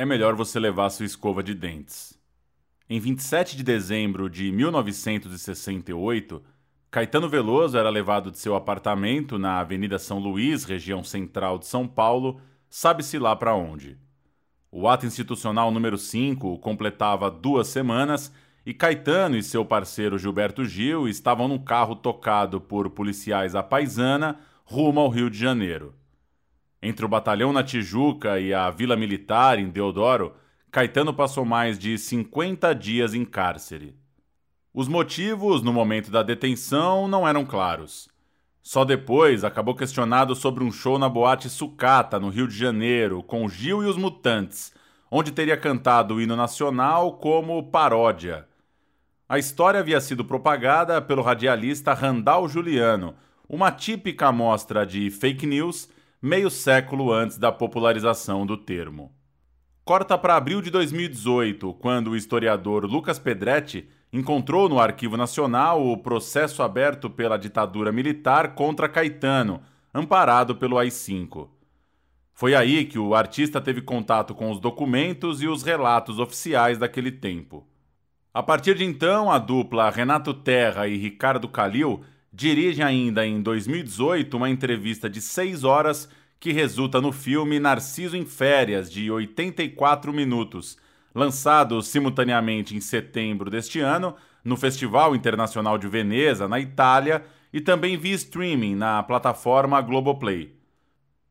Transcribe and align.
é 0.00 0.06
melhor 0.06 0.34
você 0.34 0.58
levar 0.58 0.88
sua 0.88 1.04
escova 1.04 1.42
de 1.42 1.52
dentes. 1.52 2.18
Em 2.88 2.98
27 2.98 3.54
de 3.54 3.62
dezembro 3.62 4.30
de 4.30 4.50
1968, 4.50 6.42
Caetano 6.90 7.28
Veloso 7.28 7.76
era 7.76 7.90
levado 7.90 8.30
de 8.30 8.38
seu 8.38 8.56
apartamento 8.56 9.38
na 9.38 9.60
Avenida 9.60 9.98
São 9.98 10.18
Luís, 10.18 10.64
região 10.64 11.04
central 11.04 11.58
de 11.58 11.66
São 11.66 11.86
Paulo, 11.86 12.40
sabe-se 12.70 13.18
lá 13.18 13.36
para 13.36 13.54
onde. 13.54 13.98
O 14.72 14.88
ato 14.88 15.04
institucional 15.04 15.70
número 15.70 15.98
5 15.98 16.58
completava 16.60 17.30
duas 17.30 17.66
semanas 17.68 18.32
e 18.64 18.72
Caetano 18.72 19.36
e 19.36 19.42
seu 19.42 19.66
parceiro 19.66 20.16
Gilberto 20.16 20.64
Gil 20.64 21.08
estavam 21.08 21.46
num 21.46 21.58
carro 21.58 21.94
tocado 21.94 22.58
por 22.58 22.88
policiais 22.88 23.54
à 23.54 23.62
paisana 23.62 24.40
rumo 24.64 24.98
ao 24.98 25.10
Rio 25.10 25.28
de 25.28 25.36
Janeiro. 25.36 25.99
Entre 26.82 27.04
o 27.04 27.08
batalhão 27.08 27.52
na 27.52 27.62
Tijuca 27.62 28.40
e 28.40 28.54
a 28.54 28.70
Vila 28.70 28.96
Militar 28.96 29.58
em 29.58 29.68
Deodoro, 29.68 30.34
Caetano 30.70 31.12
passou 31.12 31.44
mais 31.44 31.78
de 31.78 31.98
50 31.98 32.74
dias 32.74 33.12
em 33.12 33.24
cárcere. 33.24 33.94
Os 34.72 34.88
motivos, 34.88 35.62
no 35.62 35.72
momento 35.72 36.10
da 36.10 36.22
detenção, 36.22 37.06
não 37.06 37.28
eram 37.28 37.44
claros. 37.44 38.08
Só 38.62 38.84
depois 38.84 39.44
acabou 39.44 39.74
questionado 39.74 40.34
sobre 40.34 40.62
um 40.64 40.70
show 40.70 40.98
na 40.98 41.08
boate 41.08 41.50
Sucata, 41.50 42.18
no 42.20 42.28
Rio 42.28 42.46
de 42.46 42.56
Janeiro, 42.56 43.22
com 43.22 43.48
Gil 43.48 43.82
e 43.82 43.86
os 43.86 43.96
Mutantes, 43.96 44.72
onde 45.10 45.32
teria 45.32 45.56
cantado 45.56 46.14
o 46.14 46.20
hino 46.20 46.36
nacional 46.36 47.14
como 47.14 47.70
paródia. 47.70 48.46
A 49.28 49.38
história 49.38 49.80
havia 49.80 50.00
sido 50.00 50.24
propagada 50.24 51.02
pelo 51.02 51.22
radialista 51.22 51.92
Randall 51.92 52.48
Juliano, 52.48 53.14
uma 53.48 53.70
típica 53.70 54.28
amostra 54.28 54.86
de 54.86 55.10
fake 55.10 55.46
news 55.46 55.88
meio 56.22 56.50
século 56.50 57.10
antes 57.10 57.38
da 57.38 57.50
popularização 57.50 58.44
do 58.44 58.54
termo. 58.54 59.10
Corta 59.82 60.18
para 60.18 60.36
abril 60.36 60.60
de 60.60 60.70
2018, 60.70 61.72
quando 61.74 62.10
o 62.10 62.16
historiador 62.16 62.84
Lucas 62.84 63.18
Pedretti 63.18 63.88
encontrou 64.12 64.68
no 64.68 64.78
Arquivo 64.78 65.16
Nacional 65.16 65.82
o 65.82 65.96
processo 65.96 66.62
aberto 66.62 67.08
pela 67.08 67.38
ditadura 67.38 67.90
militar 67.90 68.54
contra 68.54 68.88
Caetano, 68.88 69.62
amparado 69.94 70.54
pelo 70.56 70.78
AI-5. 70.78 71.48
Foi 72.34 72.54
aí 72.54 72.84
que 72.84 72.98
o 72.98 73.14
artista 73.14 73.58
teve 73.58 73.80
contato 73.80 74.34
com 74.34 74.50
os 74.50 74.60
documentos 74.60 75.40
e 75.40 75.48
os 75.48 75.62
relatos 75.62 76.18
oficiais 76.18 76.76
daquele 76.76 77.10
tempo. 77.10 77.66
A 78.32 78.42
partir 78.42 78.76
de 78.76 78.84
então, 78.84 79.30
a 79.30 79.38
dupla 79.38 79.90
Renato 79.90 80.34
Terra 80.34 80.86
e 80.86 80.96
Ricardo 80.98 81.48
Calil 81.48 82.04
dirigem 82.32 82.84
ainda 82.84 83.26
em 83.26 83.42
2018 83.42 84.36
uma 84.36 84.48
entrevista 84.48 85.10
de 85.10 85.20
seis 85.20 85.64
horas 85.64 86.08
que 86.38 86.52
resulta 86.52 87.00
no 87.00 87.12
filme 87.12 87.58
Narciso 87.58 88.16
em 88.16 88.24
Férias, 88.24 88.90
de 88.90 89.10
84 89.10 90.12
minutos, 90.12 90.78
lançado 91.14 91.82
simultaneamente 91.82 92.74
em 92.74 92.80
setembro 92.80 93.50
deste 93.50 93.80
ano 93.80 94.14
no 94.42 94.56
Festival 94.56 95.14
Internacional 95.14 95.76
de 95.76 95.86
Veneza, 95.86 96.48
na 96.48 96.58
Itália, 96.58 97.24
e 97.52 97.60
também 97.60 97.96
via 97.96 98.14
streaming 98.14 98.74
na 98.74 99.02
plataforma 99.02 99.80
Globoplay. 99.80 100.54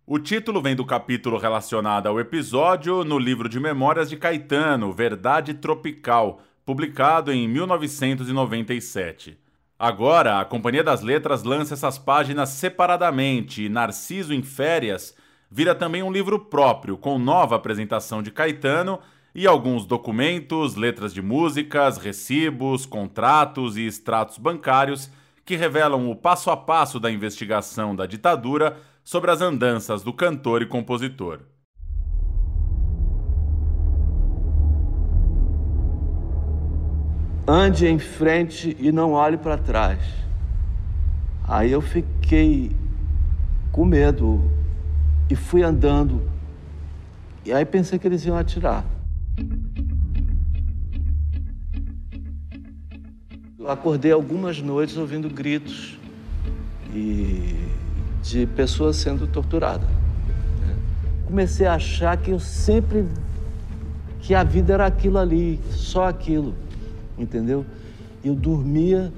O 0.06 0.20
título 0.20 0.62
vem 0.62 0.76
do 0.76 0.86
capítulo 0.86 1.38
relacionado 1.38 2.08
ao 2.08 2.20
episódio 2.20 3.04
no 3.04 3.18
livro 3.18 3.48
de 3.48 3.60
memórias 3.60 4.10
de 4.10 4.18
Caetano, 4.18 4.92
Verdade 4.92 5.54
Tropical, 5.54 6.42
publicado 6.66 7.32
em 7.32 7.48
1997. 7.48 9.38
Agora, 9.82 10.42
a 10.42 10.46
Companhia 10.46 10.84
das 10.84 11.02
Letras 11.02 11.44
lança 11.44 11.74
essas 11.74 11.98
páginas 11.98 12.50
separadamente 12.50 13.64
e 13.64 13.70
Narciso 13.70 14.34
em 14.34 14.44
Férias 14.44 15.16
vira 15.50 15.74
também 15.74 16.04
um 16.04 16.12
livro 16.12 16.38
próprio, 16.38 16.98
com 16.98 17.18
nova 17.18 17.56
apresentação 17.56 18.22
de 18.22 18.30
Caetano 18.30 19.00
e 19.34 19.48
alguns 19.48 19.86
documentos, 19.86 20.76
letras 20.76 21.14
de 21.14 21.22
músicas, 21.22 21.98
recibos, 21.98 22.86
contratos 22.86 23.78
e 23.78 23.88
extratos 23.88 24.38
bancários 24.38 25.10
que 25.46 25.56
revelam 25.56 26.12
o 26.12 26.16
passo 26.16 26.52
a 26.52 26.58
passo 26.58 27.00
da 27.00 27.10
investigação 27.10 27.96
da 27.96 28.06
ditadura 28.06 28.76
sobre 29.02 29.32
as 29.32 29.40
andanças 29.40 30.04
do 30.04 30.12
cantor 30.12 30.62
e 30.62 30.66
compositor. 30.66 31.40
Ande 37.52 37.88
em 37.88 37.98
frente 37.98 38.78
e 38.80 38.92
não 38.92 39.14
olhe 39.14 39.36
para 39.36 39.58
trás. 39.58 39.98
Aí 41.48 41.72
eu 41.72 41.82
fiquei 41.82 42.72
com 43.72 43.84
medo 43.84 44.44
e 45.28 45.36
fui 45.36 45.64
andando. 45.64 46.22
E 47.44 47.52
aí 47.52 47.66
pensei 47.66 47.98
que 47.98 48.06
eles 48.06 48.24
iam 48.24 48.38
atirar. 48.38 48.86
acordei 53.68 54.12
algumas 54.12 54.62
noites 54.62 54.96
ouvindo 54.96 55.28
gritos 55.28 55.98
e 56.94 57.56
de 58.22 58.46
pessoas 58.46 58.96
sendo 58.96 59.26
torturadas. 59.26 59.90
Né? 60.60 60.76
Comecei 61.26 61.66
a 61.66 61.74
achar 61.74 62.16
que 62.18 62.30
eu 62.30 62.40
sempre 62.40 63.08
que 64.20 64.36
a 64.36 64.44
vida 64.44 64.74
era 64.74 64.86
aquilo 64.86 65.18
ali, 65.18 65.60
só 65.72 66.08
aquilo, 66.08 66.54
entendeu? 67.20 67.66
Eu 68.24 68.34
dormia 68.34 69.12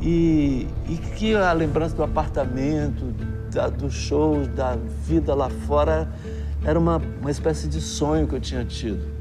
e, 0.00 0.66
e 0.88 0.96
que 1.16 1.34
a 1.34 1.52
lembrança 1.52 1.96
do 1.96 2.02
apartamento, 2.02 3.06
da, 3.52 3.68
dos 3.68 3.94
shows, 3.94 4.46
da 4.48 4.76
vida 4.76 5.34
lá 5.34 5.50
fora, 5.50 6.08
era 6.64 6.78
uma, 6.78 6.98
uma 7.20 7.30
espécie 7.30 7.68
de 7.68 7.80
sonho 7.80 8.26
que 8.28 8.34
eu 8.34 8.40
tinha 8.40 8.64
tido. 8.64 9.18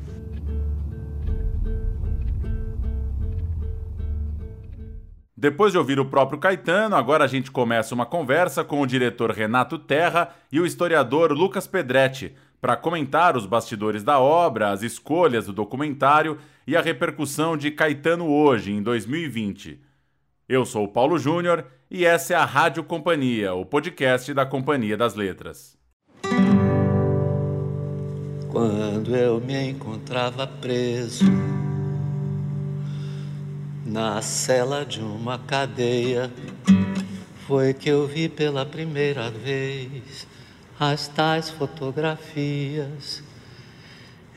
Depois 5.40 5.72
de 5.72 5.78
ouvir 5.78 6.00
o 6.00 6.06
próprio 6.06 6.40
Caetano, 6.40 6.96
agora 6.96 7.24
a 7.24 7.28
gente 7.28 7.52
começa 7.52 7.94
uma 7.94 8.08
conversa 8.08 8.64
com 8.64 8.82
o 8.82 8.88
diretor 8.88 9.30
Renato 9.30 9.78
Terra 9.78 10.30
e 10.52 10.59
o 10.59 10.66
historiador 10.66 11.32
Lucas 11.32 11.68
Pedretti 11.68 12.34
para 12.59 12.75
comentar 12.75 13.38
os 13.38 13.45
bastidores 13.45 14.03
da 14.03 14.19
obra, 14.19 14.72
as 14.72 14.81
escolhas 14.81 15.45
do 15.45 15.53
documentário 15.53 16.38
e 16.66 16.75
a 16.75 16.81
repercussão 16.81 17.56
de 17.56 17.72
Caetano 17.72 18.28
hoje, 18.28 18.72
em 18.72 18.81
2020. 18.81 19.79
Eu 20.50 20.66
sou 20.66 20.85
o 20.85 20.88
Paulo 20.88 21.19
Júnior 21.19 21.66
e 21.90 22.06
essa 22.06 22.34
é 22.34 22.38
a 22.38 22.46
Rádio 22.46 22.84
Companhia, 22.84 23.53
o 23.53 23.66
podcast 23.66 24.34
da 24.34 24.46
Companhia 24.46 24.97
das 24.97 25.13
Letras. 25.13 25.78
Quando 28.51 29.16
eu 29.16 29.40
me 29.40 29.69
encontrava 29.69 30.47
preso 30.47 31.25
na 33.85 34.22
cela 34.22 34.85
de 34.85 35.00
uma 35.00 35.38
cadeia 35.38 36.31
foi 37.47 37.73
que 37.73 37.90
eu 37.90 38.06
vi 38.06 38.28
pela 38.28 38.66
primeira 38.66 39.31
vez 39.31 40.28
as 40.80 41.08
tais 41.08 41.50
fotografias 41.50 43.24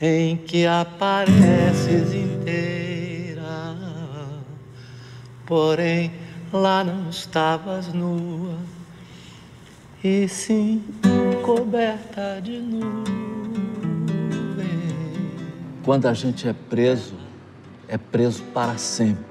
em 0.01 0.35
que 0.35 0.65
apareces 0.65 2.13
inteira. 2.13 3.75
Porém, 5.45 6.11
lá 6.51 6.83
não 6.83 7.09
estavas 7.09 7.93
nua, 7.93 8.57
e 10.03 10.27
sim 10.27 10.83
coberta 11.43 12.41
de 12.41 12.57
nuvem. 12.57 13.21
Quando 15.83 16.07
a 16.07 16.13
gente 16.13 16.47
é 16.47 16.53
preso, 16.53 17.15
é 17.87 17.97
preso 17.97 18.41
para 18.53 18.77
sempre. 18.77 19.30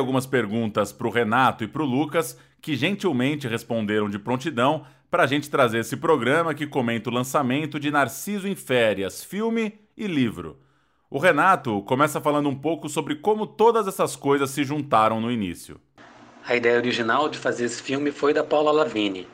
Algumas 0.00 0.26
perguntas 0.26 0.92
para 0.92 1.06
o 1.06 1.10
Renato 1.10 1.62
e 1.62 1.68
para 1.68 1.82
o 1.82 1.86
Lucas, 1.86 2.36
que 2.60 2.74
gentilmente 2.74 3.46
responderam 3.46 4.10
de 4.10 4.18
prontidão 4.18 4.84
para 5.10 5.24
a 5.24 5.26
gente 5.26 5.50
trazer 5.50 5.78
esse 5.78 5.96
programa 5.96 6.54
que 6.54 6.66
comenta 6.66 7.10
o 7.10 7.12
lançamento 7.12 7.78
de 7.78 7.90
Narciso 7.90 8.48
em 8.48 8.54
Férias, 8.54 9.22
filme 9.22 9.74
e 9.96 10.06
livro. 10.06 10.58
O 11.10 11.18
Renato 11.18 11.82
começa 11.82 12.20
falando 12.20 12.48
um 12.48 12.54
pouco 12.54 12.88
sobre 12.88 13.16
como 13.16 13.46
todas 13.46 13.88
essas 13.88 14.14
coisas 14.14 14.50
se 14.50 14.62
juntaram 14.62 15.20
no 15.20 15.30
início. 15.30 15.80
A 16.46 16.54
ideia 16.54 16.78
original 16.78 17.28
de 17.28 17.38
fazer 17.38 17.64
esse 17.64 17.82
filme 17.82 18.12
foi 18.12 18.32
da 18.32 18.44
Paula 18.44 18.70
Lavigne. 18.70 19.26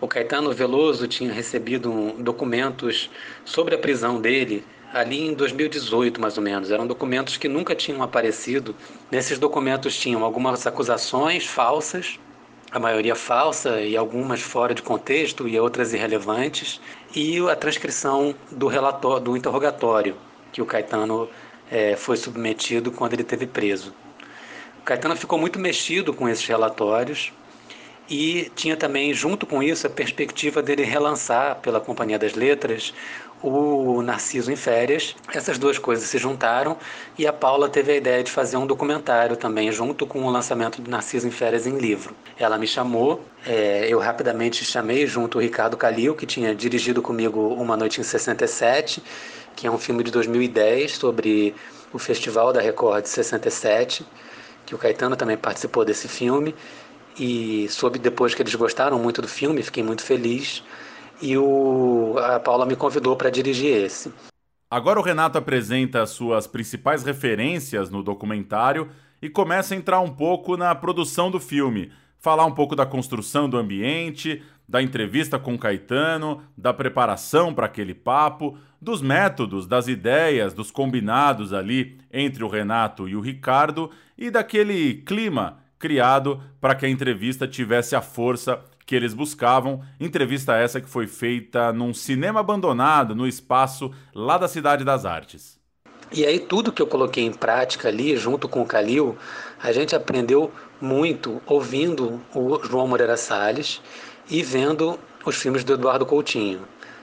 O 0.00 0.08
Caetano 0.08 0.52
Veloso 0.52 1.06
tinha 1.06 1.32
recebido 1.32 2.14
documentos 2.18 3.10
sobre 3.44 3.74
a 3.74 3.78
prisão 3.78 4.20
dele 4.20 4.64
ali 4.92 5.28
em 5.28 5.34
2018, 5.34 6.20
mais 6.20 6.36
ou 6.36 6.42
menos. 6.42 6.70
Eram 6.70 6.86
documentos 6.86 7.36
que 7.36 7.48
nunca 7.48 7.74
tinham 7.74 8.02
aparecido. 8.02 8.74
Nesses 9.10 9.38
documentos 9.38 9.96
tinham 9.96 10.24
algumas 10.24 10.66
acusações 10.66 11.46
falsas 11.46 12.18
a 12.70 12.78
maioria 12.78 13.16
falsa 13.16 13.80
e 13.80 13.96
algumas 13.96 14.40
fora 14.40 14.72
de 14.74 14.82
contexto 14.82 15.48
e 15.48 15.58
outras 15.58 15.92
irrelevantes, 15.92 16.80
e 17.14 17.38
a 17.48 17.56
transcrição 17.56 18.34
do 18.50 18.68
relatório, 18.68 19.24
do 19.24 19.36
interrogatório 19.36 20.16
que 20.52 20.62
o 20.62 20.66
Caetano 20.66 21.28
é, 21.70 21.96
foi 21.96 22.16
submetido 22.16 22.92
quando 22.92 23.14
ele 23.14 23.24
teve 23.24 23.46
preso. 23.46 23.92
O 24.80 24.82
Caetano 24.82 25.16
ficou 25.16 25.38
muito 25.38 25.58
mexido 25.58 26.14
com 26.14 26.28
esses 26.28 26.46
relatórios 26.46 27.32
e 28.08 28.50
tinha 28.54 28.76
também, 28.76 29.12
junto 29.12 29.46
com 29.46 29.62
isso, 29.62 29.86
a 29.86 29.90
perspectiva 29.90 30.62
dele 30.62 30.82
relançar 30.82 31.56
pela 31.56 31.80
Companhia 31.80 32.18
das 32.18 32.34
Letras 32.34 32.94
o 33.42 34.02
Narciso 34.02 34.52
em 34.52 34.56
Férias. 34.56 35.16
Essas 35.32 35.58
duas 35.58 35.78
coisas 35.78 36.08
se 36.08 36.18
juntaram 36.18 36.76
e 37.18 37.26
a 37.26 37.32
Paula 37.32 37.68
teve 37.68 37.92
a 37.92 37.96
ideia 37.96 38.22
de 38.22 38.30
fazer 38.30 38.56
um 38.56 38.66
documentário 38.66 39.36
também, 39.36 39.70
junto 39.72 40.06
com 40.06 40.22
o 40.22 40.30
lançamento 40.30 40.80
do 40.80 40.90
Narciso 40.90 41.26
em 41.26 41.30
Férias 41.30 41.66
em 41.66 41.78
livro. 41.78 42.14
Ela 42.38 42.58
me 42.58 42.66
chamou, 42.66 43.24
é, 43.46 43.86
eu 43.88 43.98
rapidamente 43.98 44.64
chamei 44.64 45.06
junto 45.06 45.38
o 45.38 45.40
Ricardo 45.40 45.76
Calil, 45.76 46.14
que 46.14 46.26
tinha 46.26 46.54
dirigido 46.54 47.00
comigo 47.00 47.54
Uma 47.54 47.76
Noite 47.76 48.00
em 48.00 48.04
67, 48.04 49.02
que 49.56 49.66
é 49.66 49.70
um 49.70 49.78
filme 49.78 50.02
de 50.02 50.10
2010 50.10 50.96
sobre 50.96 51.54
o 51.92 51.98
Festival 51.98 52.52
da 52.52 52.60
Record 52.60 53.04
de 53.04 53.08
67, 53.08 54.06
que 54.66 54.74
o 54.74 54.78
Caetano 54.78 55.16
também 55.16 55.36
participou 55.36 55.84
desse 55.84 56.08
filme. 56.08 56.54
E 57.18 57.68
soube 57.68 57.98
depois 57.98 58.34
que 58.34 58.40
eles 58.40 58.54
gostaram 58.54 58.98
muito 58.98 59.20
do 59.20 59.28
filme, 59.28 59.62
fiquei 59.62 59.82
muito 59.82 60.02
feliz 60.02 60.62
e 61.20 61.36
o, 61.36 62.14
a 62.18 62.40
Paula 62.40 62.66
me 62.66 62.76
convidou 62.76 63.16
para 63.16 63.30
dirigir 63.30 63.84
esse. 63.84 64.12
Agora 64.70 65.00
o 65.00 65.02
Renato 65.02 65.36
apresenta 65.36 66.02
as 66.02 66.10
suas 66.10 66.46
principais 66.46 67.02
referências 67.02 67.90
no 67.90 68.02
documentário 68.02 68.88
e 69.20 69.28
começa 69.28 69.74
a 69.74 69.76
entrar 69.76 70.00
um 70.00 70.10
pouco 70.10 70.56
na 70.56 70.74
produção 70.74 71.30
do 71.30 71.40
filme, 71.40 71.90
falar 72.18 72.46
um 72.46 72.52
pouco 72.52 72.76
da 72.76 72.86
construção 72.86 73.48
do 73.48 73.56
ambiente, 73.56 74.42
da 74.68 74.80
entrevista 74.80 75.38
com 75.38 75.58
Caetano, 75.58 76.42
da 76.56 76.72
preparação 76.72 77.52
para 77.52 77.66
aquele 77.66 77.92
papo, 77.92 78.56
dos 78.80 79.02
métodos, 79.02 79.66
das 79.66 79.88
ideias, 79.88 80.54
dos 80.54 80.70
combinados 80.70 81.52
ali 81.52 81.98
entre 82.12 82.44
o 82.44 82.48
Renato 82.48 83.08
e 83.08 83.16
o 83.16 83.20
Ricardo 83.20 83.90
e 84.16 84.30
daquele 84.30 84.94
clima 84.94 85.58
criado 85.78 86.40
para 86.60 86.76
que 86.76 86.86
a 86.86 86.88
entrevista 86.88 87.48
tivesse 87.48 87.96
a 87.96 88.00
força 88.00 88.62
que 88.90 88.96
eles 88.96 89.14
buscavam. 89.14 89.82
Entrevista 90.00 90.56
essa 90.56 90.80
que 90.80 90.88
foi 90.88 91.06
feita 91.06 91.72
num 91.72 91.94
cinema 91.94 92.40
abandonado 92.40 93.14
no 93.14 93.24
espaço 93.24 93.92
lá 94.12 94.36
da 94.36 94.48
Cidade 94.48 94.82
das 94.82 95.04
Artes. 95.04 95.60
E 96.12 96.26
aí 96.26 96.40
tudo 96.40 96.72
que 96.72 96.82
eu 96.82 96.88
coloquei 96.88 97.24
em 97.24 97.32
prática 97.32 97.86
ali, 97.86 98.16
junto 98.16 98.48
com 98.48 98.62
o 98.62 98.66
Calil, 98.66 99.16
a 99.62 99.70
gente 99.70 99.94
aprendeu 99.94 100.50
muito 100.80 101.40
ouvindo 101.46 102.20
o 102.34 102.60
João 102.64 102.88
Moreira 102.88 103.16
Salles 103.16 103.80
e 104.28 104.42
vendo 104.42 104.98
os 105.24 105.36
filmes 105.36 105.62
do 105.62 105.74
Eduardo 105.74 106.04
Coutinho. 106.04 106.62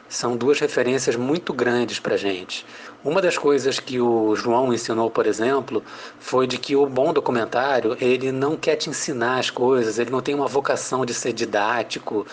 São 0.10 0.36
duas 0.36 0.60
referências 0.60 1.16
muito 1.16 1.54
grandes 1.54 2.02
para 2.02 2.16
a 2.16 2.18
gente. 2.18 2.66
Uma 3.04 3.22
das 3.22 3.38
coisas 3.38 3.80
que 3.80 4.02
o 4.02 4.36
João 4.36 4.74
ensinou, 4.74 5.10
por 5.10 5.28
exemplo, 5.28 5.84
foi 6.20 6.48
de 6.48 6.58
que 6.58 6.76
o 6.76 6.88
bom 6.88 7.14
documentário 7.14 7.96
ele 8.02 8.32
não 8.32 8.58
quer 8.58 8.76
te 8.76 8.90
ensinar 8.90 9.40
as 9.40 9.50
coisas, 9.50 10.00
ele 10.00 10.10
não 10.10 10.22
tem 10.22 10.34
uma 10.34 10.48
vocação 10.48 11.06
de 11.06 11.14
ser 11.14 11.32
didático. 11.32 12.26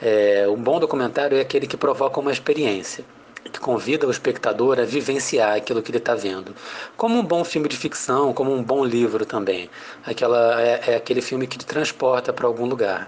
É, 0.00 0.46
um 0.48 0.56
bom 0.56 0.80
documentário 0.80 1.38
é 1.38 1.40
aquele 1.40 1.66
que 1.68 1.76
provoca 1.76 2.18
uma 2.18 2.32
experiência, 2.32 3.04
que 3.44 3.60
convida 3.60 4.06
o 4.06 4.10
espectador 4.10 4.80
a 4.80 4.84
vivenciar 4.84 5.56
aquilo 5.56 5.80
que 5.80 5.92
ele 5.92 5.98
está 5.98 6.16
vendo. 6.16 6.54
Como 6.96 7.18
um 7.18 7.24
bom 7.24 7.44
filme 7.44 7.68
de 7.68 7.76
ficção, 7.76 8.32
como 8.32 8.52
um 8.52 8.62
bom 8.62 8.84
livro 8.84 9.24
também. 9.24 9.70
Aquela, 10.04 10.60
é, 10.60 10.80
é 10.88 10.96
aquele 10.96 11.22
filme 11.22 11.46
que 11.46 11.56
te 11.56 11.64
transporta 11.64 12.32
para 12.32 12.46
algum 12.46 12.66
lugar. 12.66 13.06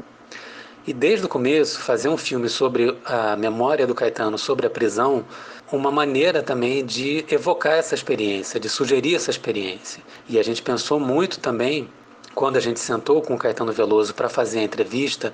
E 0.87 0.93
desde 0.93 1.25
o 1.25 1.29
começo, 1.31 1.81
fazer 1.81 2.11
um 2.11 2.17
filme 2.17 2.47
sobre 2.47 2.95
a 3.07 3.35
memória 3.37 3.87
do 3.87 3.95
Caetano, 3.95 4.37
sobre 4.37 4.67
a 4.67 4.71
prisão, 4.71 5.25
uma 5.73 5.91
maneira 5.91 6.43
também 6.43 6.85
de 6.85 7.25
evocar 7.31 7.73
essa 7.73 7.95
experiência, 7.95 8.61
de 8.61 8.69
sugerir 8.69 9.15
essa 9.15 9.31
experiência. 9.31 10.03
E 10.29 10.39
a 10.39 10.43
gente 10.43 10.61
pensou 10.61 11.01
muito 11.01 11.41
também, 11.41 11.89
quando 12.35 12.59
a 12.59 12.61
gente 12.61 12.79
sentou 12.81 13.23
com 13.23 13.35
o 13.35 13.39
Caetano 13.39 13.73
Veloso 13.73 14.15
para 14.15 14.29
fazer 14.29 14.59
a 14.59 14.63
entrevista, 14.63 15.33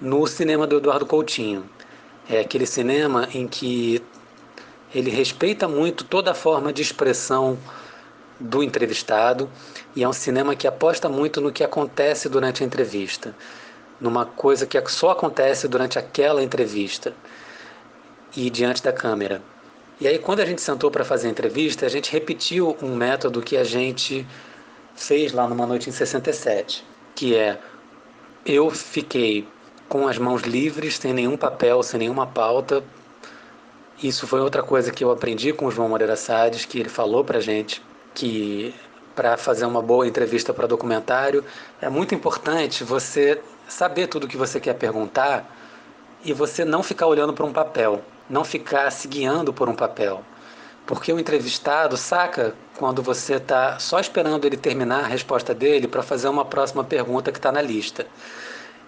no 0.00 0.26
cinema 0.26 0.66
do 0.66 0.78
Eduardo 0.78 1.06
Coutinho. 1.06 1.64
É 2.28 2.40
aquele 2.40 2.66
cinema 2.66 3.28
em 3.32 3.46
que 3.46 4.02
ele 4.92 5.10
respeita 5.10 5.68
muito 5.68 6.02
toda 6.02 6.32
a 6.32 6.34
forma 6.34 6.72
de 6.72 6.82
expressão 6.82 7.56
do 8.40 8.64
entrevistado 8.64 9.48
e 9.94 10.02
é 10.02 10.08
um 10.08 10.12
cinema 10.12 10.56
que 10.56 10.66
aposta 10.66 11.08
muito 11.08 11.40
no 11.40 11.52
que 11.52 11.62
acontece 11.62 12.28
durante 12.28 12.64
a 12.64 12.66
entrevista 12.66 13.32
numa 14.02 14.26
coisa 14.26 14.66
que 14.66 14.78
só 14.88 15.12
acontece 15.12 15.68
durante 15.68 15.96
aquela 15.96 16.42
entrevista 16.42 17.14
e 18.36 18.50
diante 18.50 18.82
da 18.82 18.92
câmera. 18.92 19.40
E 20.00 20.08
aí, 20.08 20.18
quando 20.18 20.40
a 20.40 20.44
gente 20.44 20.60
sentou 20.60 20.90
para 20.90 21.04
fazer 21.04 21.28
a 21.28 21.30
entrevista, 21.30 21.86
a 21.86 21.88
gente 21.88 22.10
repetiu 22.10 22.76
um 22.82 22.96
método 22.96 23.40
que 23.40 23.56
a 23.56 23.62
gente 23.62 24.26
fez 24.96 25.32
lá 25.32 25.46
numa 25.46 25.64
noite 25.64 25.88
em 25.88 25.92
67, 25.92 26.84
que 27.14 27.36
é 27.36 27.60
eu 28.44 28.68
fiquei 28.70 29.46
com 29.88 30.08
as 30.08 30.18
mãos 30.18 30.42
livres, 30.42 30.96
sem 30.96 31.12
nenhum 31.12 31.36
papel, 31.36 31.80
sem 31.84 32.00
nenhuma 32.00 32.26
pauta. 32.26 32.82
Isso 34.02 34.26
foi 34.26 34.40
outra 34.40 34.64
coisa 34.64 34.90
que 34.90 35.04
eu 35.04 35.12
aprendi 35.12 35.52
com 35.52 35.66
o 35.66 35.70
João 35.70 35.88
Moreira 35.88 36.16
Salles, 36.16 36.64
que 36.64 36.80
ele 36.80 36.88
falou 36.88 37.22
para 37.22 37.38
gente 37.38 37.80
que 38.12 38.74
para 39.14 39.36
fazer 39.36 39.66
uma 39.66 39.82
boa 39.82 40.06
entrevista 40.06 40.52
para 40.52 40.66
documentário 40.66 41.44
é 41.80 41.88
muito 41.88 42.14
importante 42.14 42.82
você 42.82 43.40
saber 43.72 44.06
tudo 44.06 44.24
o 44.24 44.28
que 44.28 44.36
você 44.36 44.60
quer 44.60 44.74
perguntar 44.74 45.50
e 46.24 46.32
você 46.32 46.64
não 46.64 46.82
ficar 46.82 47.06
olhando 47.06 47.32
para 47.32 47.46
um 47.46 47.52
papel, 47.52 48.02
não 48.28 48.44
ficar 48.44 48.90
se 48.92 49.08
guiando 49.08 49.52
por 49.52 49.68
um 49.68 49.74
papel. 49.74 50.22
Porque 50.86 51.12
o 51.12 51.18
entrevistado 51.18 51.96
saca 51.96 52.54
quando 52.76 53.02
você 53.02 53.34
está 53.34 53.78
só 53.78 53.98
esperando 53.98 54.44
ele 54.44 54.56
terminar 54.56 55.04
a 55.04 55.06
resposta 55.06 55.54
dele 55.54 55.88
para 55.88 56.02
fazer 56.02 56.28
uma 56.28 56.44
próxima 56.44 56.84
pergunta 56.84 57.32
que 57.32 57.38
está 57.38 57.50
na 57.50 57.62
lista. 57.62 58.06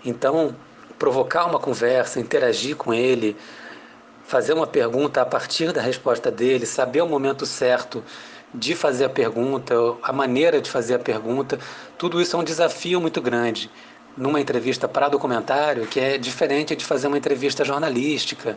Então, 0.05 0.55
provocar 0.99 1.47
uma 1.47 1.59
conversa, 1.59 2.21
interagir 2.21 2.77
com 2.77 2.93
ele, 2.93 3.37
fazer 4.27 4.53
uma 4.53 4.67
pergunta 4.67 5.23
a 5.23 5.27
partir 5.27 5.73
da 5.73 5.81
resposta 5.81 6.31
dele, 6.31 6.67
saber 6.67 7.01
o 7.01 7.09
momento 7.09 7.47
certo 7.47 8.05
de 8.53 8.75
fazer 8.75 9.07
a 9.07 9.11
pergunta, 9.11 9.75
a 10.03 10.13
maneira 10.13 10.61
de 10.61 10.71
fazer 10.71 10.95
a 10.95 10.99
pergunta, 10.99 11.59
tudo 11.97 12.21
isso 12.21 12.37
é 12.37 12.39
um 12.39 12.45
desafio 12.45 13.01
muito 13.01 13.21
grande 13.21 13.71
numa 14.17 14.41
entrevista 14.41 14.87
para 14.89 15.09
documentário 15.09 15.87
que 15.87 15.99
é 15.99 16.17
diferente 16.19 16.77
de 16.77 16.85
fazer 16.85 17.09
uma 17.09 17.19
entrevista 17.19 17.65
jornalística 17.65 18.57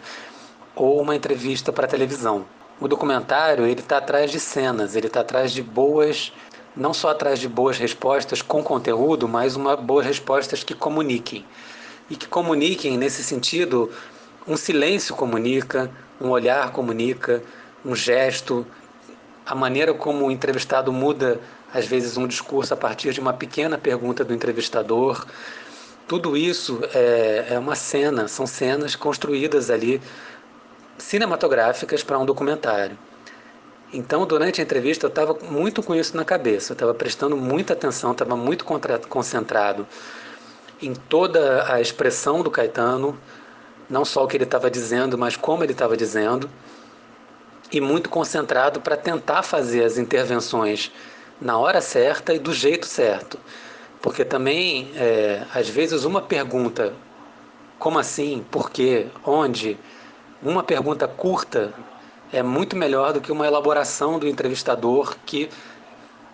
ou 0.76 1.02
uma 1.02 1.16
entrevista 1.16 1.74
para 1.74 1.88
televisão. 1.88 2.46
O 2.80 2.88
documentário 2.88 3.66
ele 3.66 3.82
está 3.82 3.98
atrás 3.98 4.30
de 4.30 4.40
cenas, 4.40 4.96
ele 4.96 5.08
está 5.08 5.22
atrás 5.22 5.52
de 5.52 5.64
boas, 5.64 6.32
não 6.76 6.94
só 6.94 7.10
atrás 7.10 7.40
de 7.40 7.48
boas 7.48 7.78
respostas 7.78 8.42
com 8.42 8.64
conteúdo, 8.64 9.28
mas 9.28 9.56
uma 9.56 9.76
boas 9.76 10.06
respostas 10.06 10.64
que 10.64 10.76
comuniquem 10.76 11.44
e 12.10 12.16
que 12.16 12.28
comuniquem 12.28 12.98
nesse 12.98 13.24
sentido 13.24 13.92
um 14.48 14.56
silêncio 14.56 15.16
comunica, 15.16 15.92
um 16.22 16.30
olhar 16.30 16.72
comunica, 16.72 17.44
um 17.84 17.96
gesto, 17.96 18.66
a 19.46 19.56
maneira 19.56 19.94
como 19.94 20.28
o 20.28 20.32
entrevistado 20.32 20.92
muda 20.94 21.40
às 21.74 21.86
vezes 21.86 22.18
um 22.18 22.28
discurso 22.28 22.74
a 22.74 22.78
partir 22.78 23.14
de 23.14 23.20
uma 23.20 23.34
pequena 23.34 23.78
pergunta 23.78 24.24
do 24.24 24.34
entrevistador. 24.34 25.26
Tudo 26.08 26.38
isso 26.38 26.80
é, 26.94 27.48
é 27.52 27.60
uma 27.60 27.76
cena, 27.76 28.28
são 28.28 28.48
cenas 28.48 28.96
construídas 28.96 29.70
ali, 29.70 30.02
cinematográficas 30.98 32.04
para 32.04 32.18
um 32.18 32.26
documentário. 32.26 32.98
Então, 33.94 34.26
durante 34.26 34.60
a 34.60 34.64
entrevista, 34.64 35.06
eu 35.06 35.10
estava 35.10 35.34
muito 35.50 35.82
com 35.82 35.96
isso 35.96 36.16
na 36.18 36.26
cabeça, 36.26 36.72
eu 36.72 36.76
estava 36.76 36.94
prestando 36.94 37.38
muita 37.38 37.74
atenção, 37.74 38.12
estava 38.12 38.36
muito 38.36 38.66
concentrado 39.08 39.88
em 40.82 40.94
toda 40.94 41.72
a 41.72 41.80
expressão 41.80 42.42
do 42.42 42.52
Caetano, 42.52 43.18
não 43.90 44.04
só 44.04 44.24
o 44.24 44.28
que 44.28 44.36
ele 44.36 44.44
estava 44.44 44.70
dizendo, 44.70 45.18
mas 45.18 45.38
como 45.38 45.64
ele 45.64 45.72
estava 45.72 45.96
dizendo, 45.96 46.50
e 47.72 47.80
muito 47.80 48.10
concentrado 48.10 48.82
para 48.82 48.98
tentar 48.98 49.42
fazer 49.44 49.84
as 49.84 49.98
intervenções 49.98 50.92
na 51.40 51.58
hora 51.58 51.82
certa 51.82 52.34
e 52.34 52.40
do 52.40 52.54
jeito 52.54 52.86
certo. 52.86 53.40
Porque 54.02 54.24
também, 54.24 54.92
é, 54.96 55.44
às 55.54 55.68
vezes, 55.70 56.04
uma 56.04 56.22
pergunta, 56.22 56.94
como 57.80 58.00
assim, 58.00 58.46
por 58.52 58.70
quê, 58.70 59.08
onde, 59.26 59.78
uma 60.42 60.64
pergunta 60.64 61.08
curta 61.08 61.74
é 62.32 62.44
muito 62.44 62.76
melhor 62.76 63.14
do 63.14 63.22
que 63.22 63.32
uma 63.32 63.48
elaboração 63.48 64.20
do 64.20 64.28
entrevistador 64.28 65.16
que 65.26 65.50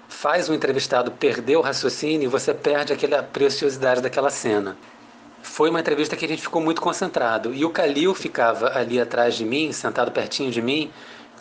faz 0.08 0.50
o 0.50 0.54
entrevistado 0.54 1.12
perder 1.12 1.58
o 1.58 1.62
raciocínio 1.62 2.26
e 2.26 2.28
você 2.28 2.54
perde 2.54 2.94
aquela 2.94 3.24
preciosidade 3.24 4.02
daquela 4.02 4.30
cena. 4.30 4.78
Foi 5.42 5.70
uma 5.70 5.80
entrevista 5.80 6.16
que 6.16 6.26
a 6.26 6.28
gente 6.28 6.42
ficou 6.42 6.62
muito 6.62 6.82
concentrado. 6.82 7.54
E 7.54 7.66
o 7.66 7.70
Calil 7.70 8.14
ficava 8.14 8.78
ali 8.78 9.00
atrás 9.00 9.36
de 9.36 9.44
mim, 9.44 9.72
sentado 9.72 10.12
pertinho 10.12 10.52
de 10.52 10.62
mim, 10.62 10.92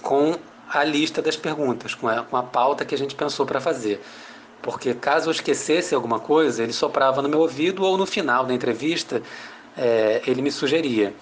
com 0.03 0.35
a 0.73 0.85
lista 0.85 1.21
das 1.21 1.37
perguntas, 1.37 1.95
com 1.95 2.09
a, 2.09 2.23
com 2.23 2.37
a 2.37 2.43
pauta 2.43 2.85
que 2.85 2.95
a 2.95 2.99
gente 2.99 3.15
pensou 3.15 3.45
para 3.45 3.61
fazer. 3.61 4.01
porque 4.63 4.95
caso 4.95 5.29
eu 5.29 5.33
esquecesse 5.33 5.95
alguma 5.95 6.21
coisa, 6.21 6.63
ele 6.63 6.73
soprava 6.73 7.21
no 7.21 7.29
meu 7.29 7.41
ouvido 7.41 7.83
ou 7.83 7.99
no 7.99 8.07
final 8.07 8.47
da 8.47 8.55
entrevista 8.55 9.21
é, 9.77 10.23
ele 10.27 10.41
me 10.41 10.51
sugeria. 10.51 11.13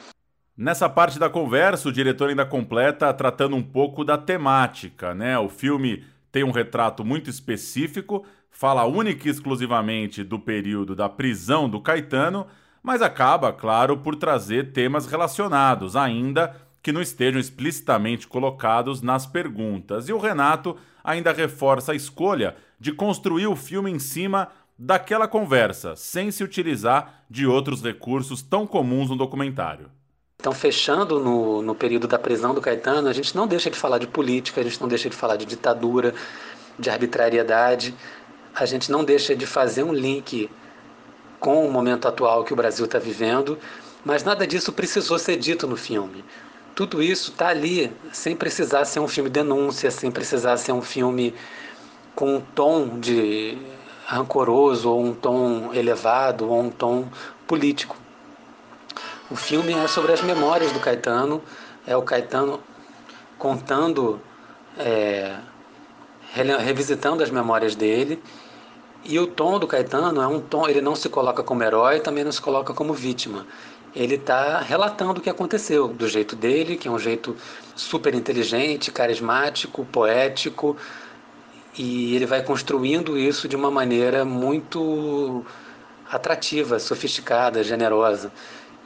Nessa 0.57 0.89
parte 0.89 1.19
da 1.19 1.31
conversa, 1.31 1.89
o 1.89 1.93
diretor 1.93 2.29
ainda 2.29 2.45
completa 2.45 3.13
tratando 3.15 3.57
um 3.57 3.63
pouco 3.63 4.05
da 4.05 4.19
temática, 4.19 5.15
né? 5.15 5.39
O 5.39 5.49
filme 5.49 6.05
tem 6.31 6.45
um 6.45 6.51
retrato 6.51 7.03
muito 7.03 7.31
específico, 7.31 8.27
fala 8.51 8.85
única 8.85 9.27
e 9.27 9.31
exclusivamente 9.31 10.23
do 10.23 10.39
período 10.39 10.95
da 10.95 11.09
prisão 11.09 11.69
do 11.69 11.81
Caetano, 11.81 12.47
mas 12.83 13.01
acaba, 13.01 13.53
claro, 13.53 13.99
por 13.99 14.17
trazer 14.17 14.73
temas 14.73 15.07
relacionados, 15.07 15.97
ainda 15.97 16.55
que 16.83 16.93
não 16.93 17.03
estejam 17.03 17.41
explicitamente 17.41 18.27
colocados 18.27 19.03
nas 19.03 19.27
perguntas. 19.27 20.09
E 20.09 20.13
o 20.13 20.19
Renato 20.19 20.77
ainda 21.05 21.33
reforça 21.33 21.93
a 21.93 21.95
escolha 21.95 22.57
de 22.79 22.93
construir 22.93 23.47
o 23.47 23.57
filme 23.57 23.91
em 23.91 23.99
cima 23.99 24.49
daquela 24.79 25.29
conversa, 25.29 25.95
sem 25.95 26.31
se 26.31 26.43
utilizar 26.43 27.25
de 27.29 27.47
outros 27.47 27.83
recursos 27.83 28.41
tão 28.41 28.67
comuns 28.67 29.11
no 29.11 29.17
documentário. 29.17 29.91
Então, 30.41 30.53
fechando 30.53 31.21
no, 31.21 31.61
no 31.61 31.75
período 31.75 32.09
da 32.09 32.19
prisão 32.19 32.55
do 32.55 32.63
Caetano, 32.63 33.09
a 33.09 33.13
gente 33.13 33.37
não 33.37 33.47
deixa 33.47 33.71
de 33.71 33.77
falar 33.77 33.99
de 33.99 34.07
política, 34.07 34.63
a 34.63 34.65
gente 34.65 34.81
não 34.81 34.89
deixa 34.89 35.11
de 35.11 35.15
falar 35.15 35.37
de 35.37 35.45
ditadura, 35.45 36.15
de 36.79 36.89
arbitrariedade, 36.89 37.95
a 38.55 38.65
gente 38.65 38.91
não 38.91 39.05
deixa 39.05 39.37
de 39.37 39.45
fazer 39.45 39.83
um 39.83 39.93
link 39.93 40.49
com 41.39 41.67
o 41.67 41.71
momento 41.71 42.09
atual 42.09 42.43
que 42.43 42.55
o 42.55 42.57
Brasil 42.57 42.87
está 42.87 42.99
vivendo, 42.99 43.59
mas 44.03 44.25
nada 44.25 44.47
disso 44.47 44.73
precisou 44.73 45.19
ser 45.19 45.37
dito 45.37 45.67
no 45.67 45.77
filme. 45.77 46.25
Tudo 46.81 47.03
isso 47.03 47.33
está 47.33 47.49
ali, 47.49 47.93
sem 48.11 48.35
precisar 48.35 48.87
ser 48.87 49.01
um 49.01 49.07
filme 49.07 49.29
denúncia, 49.29 49.91
sem 49.91 50.11
precisar 50.11 50.57
ser 50.57 50.73
um 50.73 50.81
filme 50.81 51.35
com 52.15 52.37
um 52.37 52.41
tom 52.41 52.99
de 52.99 53.59
rancoroso, 54.07 54.89
ou 54.89 55.05
um 55.05 55.13
tom 55.13 55.75
elevado, 55.75 56.49
ou 56.49 56.59
um 56.59 56.71
tom 56.71 57.07
político. 57.47 57.99
O 59.31 59.37
filme 59.37 59.75
é 59.75 59.87
sobre 59.89 60.15
as 60.15 60.23
memórias 60.23 60.73
do 60.73 60.81
Caetano, 60.81 61.43
é 61.87 61.95
o 61.95 62.01
Caetano 62.01 62.61
contando, 63.39 64.19
é, 64.79 65.37
revisitando 66.33 67.23
as 67.23 67.29
memórias 67.29 67.75
dele. 67.75 68.23
E 69.05 69.19
o 69.19 69.27
tom 69.27 69.59
do 69.59 69.67
Caetano 69.67 70.23
é 70.23 70.27
um 70.27 70.41
tom, 70.41 70.67
ele 70.67 70.81
não 70.81 70.97
se 70.97 71.11
coloca 71.11 71.43
como 71.43 71.63
herói, 71.63 72.01
também 72.01 72.25
não 72.25 72.33
se 72.33 72.41
coloca 72.41 72.73
como 72.73 72.95
vítima. 72.95 73.47
Ele 73.95 74.15
está 74.15 74.61
relatando 74.61 75.19
o 75.19 75.23
que 75.23 75.29
aconteceu, 75.29 75.89
do 75.89 76.09
jeito 76.09 76.37
dele, 76.37 76.77
que 76.77 76.87
é 76.87 76.91
um 76.91 76.99
jeito 76.99 77.37
super 77.75 78.15
inteligente, 78.15 78.93
carismático, 78.93 79.85
poético, 79.85 80.77
e 81.77 82.15
ele 82.15 82.27
vai 82.27 82.43
construindo 82.43 83.19
isso 83.19 83.49
de 83.49 83.57
uma 83.57 83.71
maneira 83.71 84.25
muito 84.25 85.45
atrativa, 86.11 86.79
sofisticada, 86.79 87.63
generosa. 87.65 88.33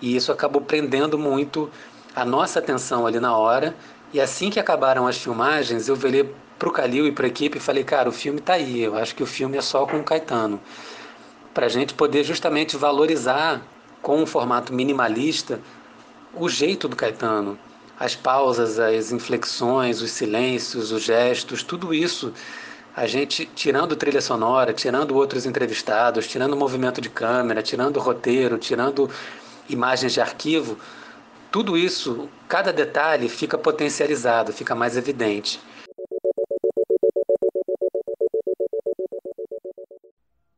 E 0.01 0.17
isso 0.17 0.31
acabou 0.33 0.63
prendendo 0.63 1.19
muito 1.19 1.71
a 2.15 2.25
nossa 2.25 2.59
atenção 2.59 3.07
ali 3.07 3.19
na 3.19 3.37
hora. 3.37 3.75
E 4.13 4.21
assim 4.21 4.51
que 4.51 4.61
acabaram 4.61 5.07
as 5.07 5.19
filmagens, 5.19 5.89
eu 5.89 5.97
virei 5.97 6.33
para 6.59 6.69
o 6.69 6.73
Calil 6.73 7.07
e 7.07 7.13
para 7.13 7.27
a 7.27 7.29
equipe 7.29 7.59
e 7.59 7.61
falei, 7.61 7.85
cara, 7.85 8.09
o 8.09 8.13
filme 8.13 8.39
está 8.39 8.55
aí. 8.55 8.83
Eu 8.83 8.97
acho 8.97 9.15
que 9.15 9.23
o 9.23 9.27
filme 9.27 9.57
é 9.57 9.63
só 9.63 9.87
com 9.87 9.99
o 9.99 10.05
Caetano. 10.05 10.61
Para 11.53 11.67
a 11.67 11.69
gente 11.69 11.95
poder 11.95 12.25
justamente 12.25 12.77
valorizar 12.77 13.63
com 14.05 14.23
um 14.23 14.27
formato 14.27 14.71
minimalista 14.71 15.59
o 16.35 16.47
jeito 16.47 16.87
do 16.89 16.95
Caetano, 16.95 17.59
as 17.99 18.15
pausas, 18.15 18.79
as 18.79 19.11
inflexões, 19.11 20.03
os 20.03 20.11
silêncios, 20.11 20.93
os 20.93 21.03
gestos, 21.03 21.63
tudo 21.63 21.95
isso 21.95 22.33
a 22.95 23.07
gente 23.07 23.47
tirando 23.57 23.97
trilha 23.97 24.21
sonora, 24.21 24.75
tirando 24.75 25.17
outros 25.17 25.47
entrevistados, 25.47 26.29
tirando 26.29 26.55
movimento 26.55 27.01
de 27.01 27.09
câmera, 27.09 27.63
tirando 27.63 27.99
roteiro, 27.99 28.59
tirando 28.59 29.11
imagens 29.69 30.13
de 30.13 30.21
arquivo, 30.21 30.77
tudo 31.51 31.77
isso, 31.77 32.29
cada 32.47 32.73
detalhe 32.73 33.29
fica 33.29 33.57
potencializado, 33.57 34.53
fica 34.53 34.75
mais 34.75 34.97
evidente. 34.99 35.59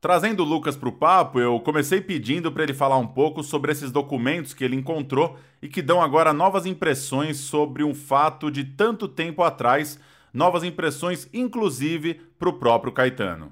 Trazendo 0.01 0.43
o 0.43 0.47
Lucas 0.47 0.77
para 0.77 0.89
o 0.89 0.93
papo, 0.93 1.41
eu 1.41 1.59
comecei 1.61 2.01
pedindo 2.01 2.53
para 2.53 2.63
ele 2.63 2.75
falar 2.75 2.99
um 2.99 3.07
pouco 3.07 3.43
sobre 3.43 3.73
esses 3.73 3.91
documentos 3.91 4.53
que 4.53 4.63
ele 4.63 4.77
encontrou 4.77 5.37
e 5.61 5.69
que 5.69 5.83
dão 5.83 6.03
agora 6.03 6.33
novas 6.33 6.67
impressões 6.67 7.39
sobre 7.39 7.83
um 7.83 7.95
fato 7.95 8.51
de 8.51 8.63
tanto 8.65 9.09
tempo 9.09 9.43
atrás 9.43 9.99
novas 10.33 10.63
impressões, 10.65 11.29
inclusive 11.33 12.21
para 12.39 12.51
o 12.51 12.59
próprio 12.59 12.93
Caetano. 12.93 13.51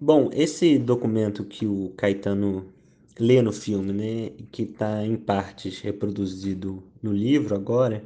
Bom, 0.00 0.30
esse 0.32 0.78
documento 0.78 1.44
que 1.44 1.66
o 1.66 1.92
Caetano 1.96 2.72
lê 3.18 3.42
no 3.42 3.52
filme, 3.52 3.92
né, 3.92 4.30
que 4.50 4.62
está 4.62 5.04
em 5.04 5.16
partes 5.16 5.80
reproduzido 5.80 6.82
no 7.02 7.12
livro 7.12 7.54
agora, 7.54 8.04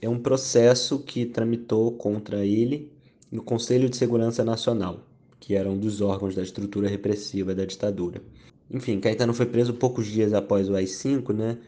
é 0.00 0.08
um 0.08 0.18
processo 0.18 0.98
que 1.04 1.24
tramitou 1.24 1.92
contra 1.92 2.44
ele 2.44 2.92
no 3.30 3.42
Conselho 3.42 3.88
de 3.88 3.96
Segurança 3.96 4.44
Nacional, 4.44 5.05
que 5.40 5.54
era 5.54 5.68
um 5.68 5.78
dos 5.78 6.00
órgãos 6.00 6.34
da 6.34 6.42
estrutura 6.42 6.88
repressiva 6.88 7.54
da 7.54 7.64
ditadura. 7.64 8.22
Enfim, 8.70 8.98
Caetano 8.98 9.32
foi 9.32 9.46
preso 9.46 9.74
poucos 9.74 10.06
dias 10.06 10.32
após 10.32 10.68
o 10.68 10.74
AI-5, 10.74 11.32
né? 11.32 11.58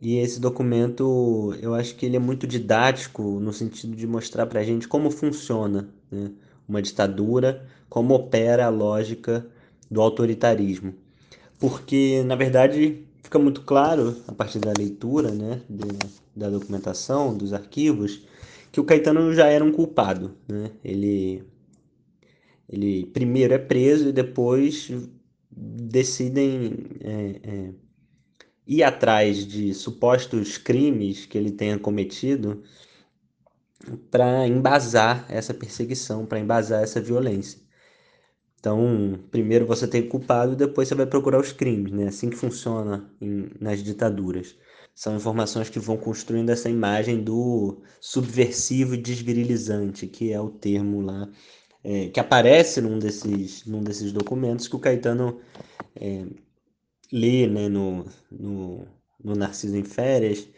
E 0.00 0.16
esse 0.16 0.40
documento, 0.40 1.54
eu 1.62 1.74
acho 1.74 1.94
que 1.94 2.04
ele 2.04 2.16
é 2.16 2.18
muito 2.18 2.44
didático 2.44 3.22
no 3.38 3.52
sentido 3.52 3.94
de 3.94 4.04
mostrar 4.04 4.46
para 4.46 4.58
a 4.58 4.64
gente 4.64 4.88
como 4.88 5.12
funciona 5.12 5.88
né, 6.10 6.32
uma 6.68 6.82
ditadura, 6.82 7.64
como 7.88 8.12
opera 8.12 8.66
a 8.66 8.68
lógica 8.68 9.46
do 9.88 10.00
autoritarismo. 10.00 10.92
Porque, 11.60 12.24
na 12.26 12.34
verdade, 12.34 13.04
fica 13.22 13.38
muito 13.38 13.60
claro, 13.60 14.16
a 14.26 14.32
partir 14.32 14.58
da 14.58 14.72
leitura 14.76 15.30
né, 15.30 15.62
de, 15.70 15.86
da 16.34 16.50
documentação, 16.50 17.36
dos 17.36 17.52
arquivos, 17.52 18.26
que 18.72 18.80
o 18.80 18.84
Caetano 18.84 19.32
já 19.32 19.46
era 19.46 19.64
um 19.64 19.70
culpado. 19.70 20.32
Né? 20.48 20.72
Ele, 20.84 21.44
ele 22.72 23.06
primeiro 23.06 23.52
é 23.52 23.58
preso 23.58 24.08
e 24.08 24.12
depois 24.12 24.90
decidem 25.50 26.86
é, 27.00 27.40
é, 27.42 27.74
ir 28.66 28.82
atrás 28.82 29.46
de 29.46 29.74
supostos 29.74 30.56
crimes 30.56 31.26
que 31.26 31.36
ele 31.36 31.50
tenha 31.50 31.78
cometido 31.78 32.62
para 34.10 34.46
embasar 34.46 35.26
essa 35.28 35.52
perseguição, 35.52 36.24
para 36.24 36.40
embasar 36.40 36.82
essa 36.82 37.00
violência. 37.00 37.60
Então, 38.58 39.18
primeiro 39.30 39.66
você 39.66 39.88
tem 39.88 40.02
o 40.02 40.08
culpado, 40.08 40.54
depois 40.56 40.88
você 40.88 40.94
vai 40.94 41.04
procurar 41.04 41.40
os 41.40 41.52
crimes, 41.52 41.92
né? 41.92 42.06
Assim 42.06 42.30
que 42.30 42.36
funciona 42.36 43.12
em, 43.20 43.50
nas 43.60 43.82
ditaduras. 43.82 44.56
São 44.94 45.16
informações 45.16 45.68
que 45.68 45.80
vão 45.80 45.96
construindo 45.96 46.50
essa 46.50 46.70
imagem 46.70 47.24
do 47.24 47.82
subversivo 48.00 48.94
e 48.94 48.98
desvirilizante, 48.98 50.06
que 50.06 50.32
é 50.32 50.40
o 50.40 50.50
termo 50.50 51.00
lá 51.00 51.28
é, 51.84 52.08
que 52.08 52.20
aparece 52.20 52.80
num 52.80 52.98
desses, 52.98 53.64
num 53.66 53.82
desses 53.82 54.12
documentos 54.12 54.68
que 54.68 54.76
o 54.76 54.78
Caetano 54.78 55.40
é, 55.96 56.24
lê 57.12 57.46
né, 57.46 57.68
no, 57.68 58.06
no, 58.30 58.86
no 59.22 59.34
Narciso 59.34 59.76
em 59.76 59.84
Férias, 59.84 60.48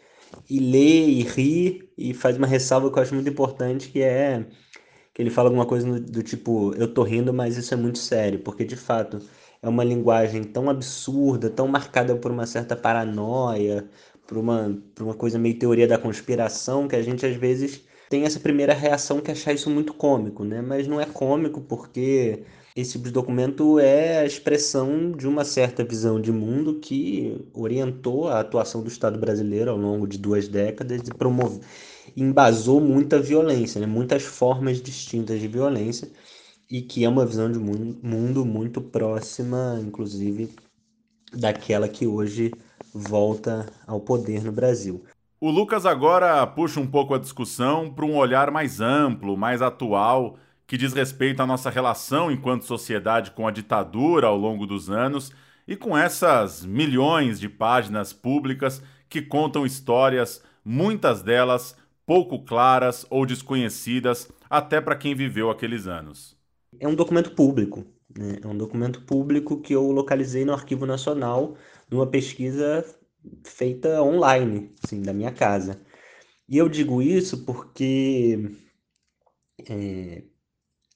e 0.49 0.59
lê 0.59 1.05
e 1.07 1.21
ri 1.23 1.89
e 1.97 2.13
faz 2.13 2.37
uma 2.37 2.47
ressalva 2.47 2.91
que 2.91 2.97
eu 2.97 3.03
acho 3.03 3.15
muito 3.15 3.29
importante, 3.29 3.89
que 3.89 4.01
é 4.01 4.45
que 5.13 5.21
ele 5.21 5.29
fala 5.29 5.47
alguma 5.47 5.65
coisa 5.65 5.99
do 5.99 6.21
tipo, 6.21 6.73
eu 6.75 6.93
tô 6.93 7.01
rindo, 7.03 7.33
mas 7.33 7.55
isso 7.57 7.73
é 7.73 7.77
muito 7.77 7.97
sério, 7.99 8.39
porque 8.39 8.65
de 8.65 8.75
fato 8.75 9.19
é 9.61 9.69
uma 9.69 9.83
linguagem 9.83 10.43
tão 10.43 10.69
absurda, 10.69 11.49
tão 11.49 11.67
marcada 11.69 12.15
por 12.17 12.31
uma 12.31 12.45
certa 12.45 12.75
paranoia, 12.75 13.89
por 14.27 14.37
uma, 14.37 14.77
por 14.93 15.03
uma 15.03 15.13
coisa 15.13 15.39
meio 15.39 15.57
teoria 15.57 15.87
da 15.87 15.97
conspiração, 15.97 16.87
que 16.87 16.97
a 16.97 17.01
gente 17.01 17.25
às 17.25 17.35
vezes 17.37 17.85
tem 18.09 18.23
essa 18.23 18.39
primeira 18.39 18.73
reação 18.73 19.21
que 19.21 19.31
é 19.31 19.33
achar 19.33 19.53
isso 19.53 19.69
muito 19.69 19.93
cômico, 19.93 20.43
né? 20.43 20.61
Mas 20.61 20.87
não 20.87 20.99
é 21.01 21.05
cômico 21.05 21.61
porque 21.61 22.43
esse 22.75 22.93
tipo 22.93 23.05
de 23.05 23.11
documento 23.11 23.79
é 23.79 24.19
a 24.19 24.25
expressão 24.25 25.11
de 25.11 25.27
uma 25.27 25.45
certa 25.45 25.83
visão 25.83 26.19
de 26.19 26.31
mundo 26.31 26.79
que 26.79 27.37
orientou 27.53 28.27
a 28.27 28.39
atuação 28.41 28.81
do 28.83 28.89
Estado 28.89 29.17
brasileiro 29.17 29.71
ao 29.71 29.77
longo 29.77 30.07
de 30.07 30.17
duas 30.17 30.47
décadas 30.47 31.01
e 31.07 31.13
promove, 31.13 31.61
embasou 32.17 32.81
muita 32.81 33.19
violência, 33.19 33.79
né? 33.79 33.87
muitas 33.87 34.23
formas 34.23 34.81
distintas 34.81 35.39
de 35.39 35.47
violência 35.47 36.09
e 36.69 36.81
que 36.81 37.05
é 37.05 37.09
uma 37.09 37.25
visão 37.25 37.51
de 37.51 37.59
mundo 37.59 38.45
muito 38.45 38.81
próxima, 38.81 39.79
inclusive, 39.81 40.49
daquela 41.33 41.87
que 41.87 42.07
hoje 42.07 42.51
volta 42.93 43.65
ao 43.87 44.01
poder 44.01 44.43
no 44.43 44.51
Brasil. 44.51 45.03
O 45.45 45.51
Lucas 45.51 45.85
agora 45.85 46.47
puxa 46.47 46.79
um 46.79 46.87
pouco 46.87 47.13
a 47.13 47.19
discussão 47.19 47.93
para 47.93 48.03
um 48.03 48.17
olhar 48.17 48.49
mais 48.49 48.81
amplo, 48.81 49.37
mais 49.37 49.61
atual 49.61 50.39
que 50.65 50.75
diz 50.75 50.91
respeito 50.91 51.39
à 51.39 51.45
nossa 51.45 51.69
relação 51.69 52.31
enquanto 52.31 52.65
sociedade 52.65 53.29
com 53.29 53.47
a 53.47 53.51
ditadura 53.51 54.25
ao 54.25 54.35
longo 54.35 54.65
dos 54.65 54.89
anos 54.89 55.31
e 55.67 55.75
com 55.75 55.95
essas 55.95 56.65
milhões 56.65 57.39
de 57.39 57.47
páginas 57.47 58.11
públicas 58.11 58.81
que 59.07 59.21
contam 59.21 59.67
histórias, 59.67 60.41
muitas 60.65 61.21
delas 61.21 61.77
pouco 62.07 62.43
claras 62.43 63.05
ou 63.11 63.23
desconhecidas 63.23 64.27
até 64.49 64.81
para 64.81 64.95
quem 64.95 65.13
viveu 65.13 65.51
aqueles 65.51 65.85
anos. 65.85 66.35
É 66.79 66.87
um 66.87 66.95
documento 66.95 67.35
público, 67.35 67.85
né? 68.17 68.39
é 68.41 68.47
um 68.47 68.57
documento 68.57 68.99
público 69.03 69.61
que 69.61 69.73
eu 69.75 69.91
localizei 69.91 70.43
no 70.43 70.53
Arquivo 70.53 70.87
Nacional 70.87 71.53
numa 71.87 72.07
pesquisa 72.07 72.83
feita 73.43 74.01
online, 74.01 74.71
assim, 74.83 75.01
da 75.01 75.13
minha 75.13 75.31
casa. 75.31 75.81
E 76.47 76.57
eu 76.57 76.69
digo 76.69 77.01
isso 77.01 77.45
porque 77.45 78.51
é, 79.69 80.23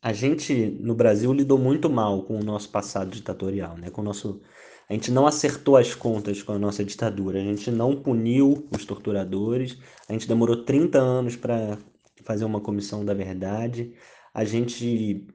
a 0.01 0.13
gente 0.13 0.53
no 0.81 0.95
Brasil 0.95 1.33
lidou 1.33 1.57
muito 1.57 1.89
mal 1.89 2.23
com 2.23 2.39
o 2.39 2.43
nosso 2.43 2.69
passado 2.69 3.11
ditatorial, 3.11 3.77
né? 3.77 3.89
Com 3.89 4.01
o 4.01 4.03
nosso 4.03 4.41
a 4.89 4.93
gente 4.93 5.11
não 5.11 5.27
acertou 5.27 5.77
as 5.77 5.93
contas 5.93 6.41
com 6.41 6.51
a 6.51 6.57
nossa 6.57 6.83
ditadura, 6.83 7.39
a 7.39 7.43
gente 7.43 7.69
não 7.69 7.95
puniu 7.95 8.67
os 8.75 8.85
torturadores, 8.85 9.77
a 10.07 10.13
gente 10.13 10.27
demorou 10.27 10.65
30 10.65 10.97
anos 10.97 11.35
para 11.35 11.77
fazer 12.23 12.43
uma 12.43 12.59
comissão 12.59 13.05
da 13.05 13.13
verdade, 13.13 13.93
a 14.33 14.43
gente 14.43 15.27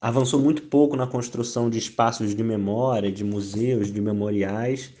avançou 0.00 0.40
muito 0.40 0.62
pouco 0.62 0.96
na 0.96 1.06
construção 1.06 1.70
de 1.70 1.78
espaços 1.78 2.34
de 2.34 2.42
memória, 2.42 3.10
de 3.12 3.22
museus, 3.22 3.92
de 3.92 4.00
memoriais, 4.00 4.92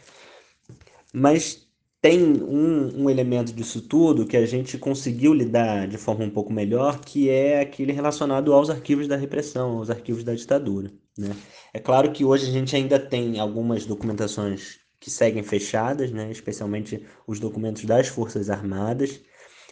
mas 1.18 1.66
tem 1.98 2.20
um, 2.22 3.04
um 3.04 3.10
elemento 3.10 3.50
disso 3.50 3.80
tudo 3.80 4.26
que 4.26 4.36
a 4.36 4.44
gente 4.44 4.76
conseguiu 4.76 5.32
lidar 5.32 5.88
de 5.88 5.96
forma 5.96 6.26
um 6.26 6.30
pouco 6.30 6.52
melhor, 6.52 7.00
que 7.00 7.30
é 7.30 7.60
aquele 7.60 7.90
relacionado 7.90 8.52
aos 8.52 8.68
arquivos 8.68 9.08
da 9.08 9.16
repressão, 9.16 9.78
aos 9.78 9.88
arquivos 9.88 10.22
da 10.22 10.34
ditadura. 10.34 10.92
Né? 11.16 11.34
É 11.72 11.78
claro 11.78 12.12
que 12.12 12.22
hoje 12.22 12.46
a 12.46 12.52
gente 12.52 12.76
ainda 12.76 12.98
tem 12.98 13.40
algumas 13.40 13.86
documentações 13.86 14.78
que 15.00 15.10
seguem 15.10 15.42
fechadas, 15.42 16.12
né? 16.12 16.30
especialmente 16.30 17.02
os 17.26 17.40
documentos 17.40 17.86
das 17.86 18.08
Forças 18.08 18.50
Armadas. 18.50 19.18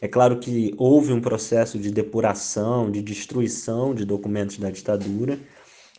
É 0.01 0.09
claro 0.09 0.39
que 0.39 0.75
houve 0.79 1.13
um 1.13 1.21
processo 1.21 1.79
de 1.79 1.91
depuração, 1.91 2.91
de 2.91 3.03
destruição 3.03 3.95
de 3.95 4.07
documentos 4.07 4.57
da 4.57 4.71
ditadura. 4.71 5.39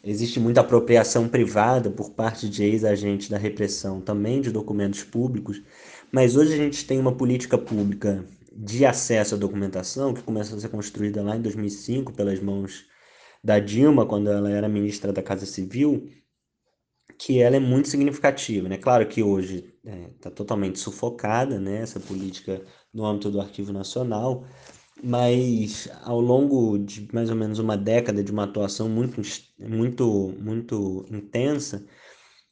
Existe 0.05 0.39
muita 0.39 0.61
apropriação 0.61 1.27
privada 1.27 1.89
por 1.89 2.11
parte 2.11 2.47
de 2.47 2.63
ex-agentes 2.63 3.27
da 3.27 3.39
repressão, 3.39 3.99
também 3.99 4.39
de 4.39 4.51
documentos 4.51 5.03
públicos, 5.03 5.63
mas 6.11 6.35
hoje 6.35 6.53
a 6.53 6.57
gente 6.57 6.85
tem 6.85 6.99
uma 6.99 7.11
política 7.11 7.57
pública 7.57 8.23
de 8.55 8.85
acesso 8.85 9.33
à 9.33 9.37
documentação 9.37 10.13
que 10.13 10.21
começou 10.21 10.57
a 10.57 10.61
ser 10.61 10.69
construída 10.69 11.23
lá 11.23 11.35
em 11.35 11.41
2005 11.41 12.13
pelas 12.13 12.39
mãos 12.39 12.85
da 13.43 13.57
Dilma, 13.57 14.05
quando 14.05 14.29
ela 14.29 14.51
era 14.51 14.69
ministra 14.69 15.11
da 15.11 15.23
Casa 15.23 15.47
Civil, 15.47 16.07
que 17.17 17.39
ela 17.39 17.55
é 17.55 17.59
muito 17.59 17.89
significativa. 17.89 18.69
Né? 18.69 18.77
Claro 18.77 19.07
que 19.07 19.23
hoje 19.23 19.73
está 19.83 19.91
é, 19.91 20.09
tá 20.21 20.29
totalmente 20.29 20.77
sufocada 20.77 21.59
né, 21.59 21.81
essa 21.81 21.99
política 21.99 22.61
no 22.93 23.05
âmbito 23.05 23.31
do 23.31 23.41
Arquivo 23.41 23.73
Nacional, 23.73 24.45
mas 25.03 25.89
ao 26.03 26.19
longo 26.19 26.77
de 26.77 27.07
mais 27.13 27.29
ou 27.29 27.35
menos 27.35 27.59
uma 27.59 27.77
década 27.77 28.23
de 28.23 28.31
uma 28.31 28.45
atuação 28.45 28.89
muito, 28.89 29.21
muito, 29.59 30.33
muito 30.39 31.05
intensa, 31.09 31.85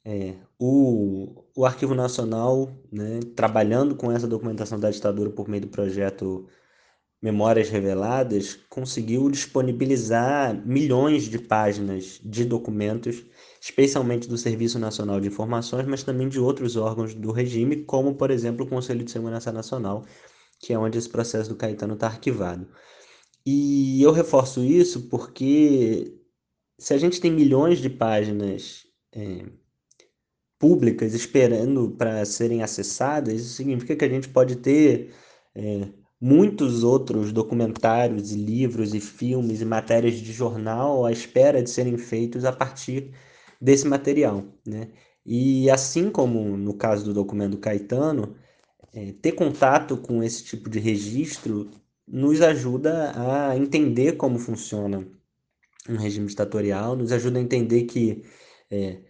é, 0.04 0.34
o, 0.58 1.44
o 1.56 1.64
Arquivo 1.64 1.94
Nacional, 1.94 2.70
né, 2.92 3.20
trabalhando 3.34 3.96
com 3.96 4.12
essa 4.12 4.28
documentação 4.28 4.78
da 4.78 4.90
ditadura 4.90 5.30
por 5.30 5.48
meio 5.48 5.62
do 5.62 5.68
projeto 5.68 6.46
Memórias 7.22 7.70
Reveladas, 7.70 8.58
conseguiu 8.68 9.30
disponibilizar 9.30 10.54
milhões 10.66 11.24
de 11.24 11.38
páginas 11.38 12.20
de 12.22 12.44
documentos, 12.44 13.24
especialmente 13.58 14.28
do 14.28 14.36
Serviço 14.36 14.78
Nacional 14.78 15.18
de 15.20 15.28
Informações, 15.28 15.86
mas 15.86 16.02
também 16.02 16.28
de 16.28 16.38
outros 16.38 16.76
órgãos 16.76 17.14
do 17.14 17.32
regime, 17.32 17.76
como, 17.84 18.14
por 18.14 18.30
exemplo, 18.30 18.66
o 18.66 18.68
Conselho 18.68 19.02
de 19.02 19.10
Segurança 19.10 19.50
Nacional, 19.50 20.04
que 20.64 20.72
é 20.72 20.78
onde 20.78 20.98
esse 20.98 21.08
processo 21.08 21.50
do 21.50 21.56
Caetano 21.56 21.94
está 21.94 22.06
arquivado. 22.06 22.66
E 23.46 24.02
eu 24.02 24.12
reforço 24.12 24.64
isso 24.64 25.08
porque 25.08 26.18
se 26.78 26.94
a 26.94 26.98
gente 26.98 27.20
tem 27.20 27.30
milhões 27.30 27.78
de 27.78 27.90
páginas 27.90 28.86
é, 29.14 29.44
públicas 30.58 31.12
esperando 31.14 31.90
para 31.90 32.24
serem 32.24 32.62
acessadas, 32.62 33.34
isso 33.34 33.54
significa 33.54 33.94
que 33.94 34.04
a 34.04 34.08
gente 34.08 34.28
pode 34.28 34.56
ter 34.56 35.14
é, 35.54 35.88
muitos 36.20 36.82
outros 36.82 37.32
documentários 37.32 38.32
e 38.32 38.36
livros 38.36 38.94
e 38.94 39.00
filmes 39.00 39.60
e 39.60 39.64
matérias 39.64 40.14
de 40.14 40.32
jornal 40.32 41.04
à 41.04 41.12
espera 41.12 41.62
de 41.62 41.68
serem 41.68 41.98
feitos 41.98 42.44
a 42.46 42.52
partir 42.52 43.12
desse 43.60 43.86
material, 43.86 44.44
né? 44.66 44.90
E 45.26 45.70
assim 45.70 46.10
como 46.10 46.56
no 46.56 46.74
caso 46.74 47.04
do 47.04 47.14
documento 47.14 47.58
Caetano, 47.58 48.36
é, 48.94 49.12
ter 49.12 49.32
contato 49.32 49.96
com 49.96 50.22
esse 50.22 50.44
tipo 50.44 50.70
de 50.70 50.78
registro 50.78 51.70
nos 52.06 52.40
ajuda 52.40 53.12
a 53.50 53.56
entender 53.56 54.12
como 54.12 54.38
funciona 54.38 55.06
um 55.88 55.96
regime 55.96 56.26
ditatorial, 56.26 56.96
nos 56.96 57.12
ajuda 57.12 57.38
a 57.38 57.42
entender 57.42 57.84
que 57.84 58.22
é, 58.70 59.00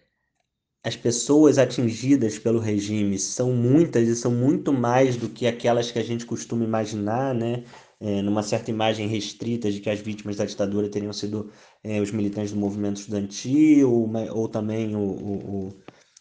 as 0.83 0.95
pessoas 0.95 1.57
atingidas 1.57 2.37
pelo 2.39 2.59
regime 2.59 3.17
são 3.19 3.53
muitas 3.53 4.07
e 4.07 4.15
são 4.15 4.31
muito 4.31 4.73
mais 4.73 5.17
do 5.17 5.29
que 5.29 5.47
aquelas 5.47 5.91
que 5.91 5.99
a 5.99 6.03
gente 6.03 6.25
costuma 6.25 6.63
imaginar, 6.63 7.33
né? 7.33 7.63
É, 7.99 8.21
numa 8.21 8.43
certa 8.43 8.69
imagem 8.71 9.07
restrita 9.07 9.71
de 9.71 9.79
que 9.79 9.89
as 9.89 9.99
vítimas 9.99 10.35
da 10.35 10.45
ditadura 10.45 10.89
teriam 10.89 11.13
sido 11.13 11.49
é, 11.81 12.01
os 12.01 12.11
militantes 12.11 12.51
do 12.51 12.59
movimento 12.59 12.97
estudantil 12.97 13.91
ou, 13.91 14.11
ou 14.31 14.49
também 14.49 14.95
o, 14.95 14.99
o, 14.99 15.69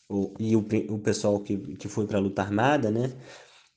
o, 0.08 0.28
o 0.30 0.34
e 0.38 0.56
o, 0.56 0.60
o 0.88 0.98
pessoal 1.00 1.40
que, 1.40 1.58
que 1.76 1.88
foi 1.88 2.06
para 2.06 2.18
a 2.18 2.20
luta 2.22 2.42
armada, 2.42 2.90
né? 2.90 3.12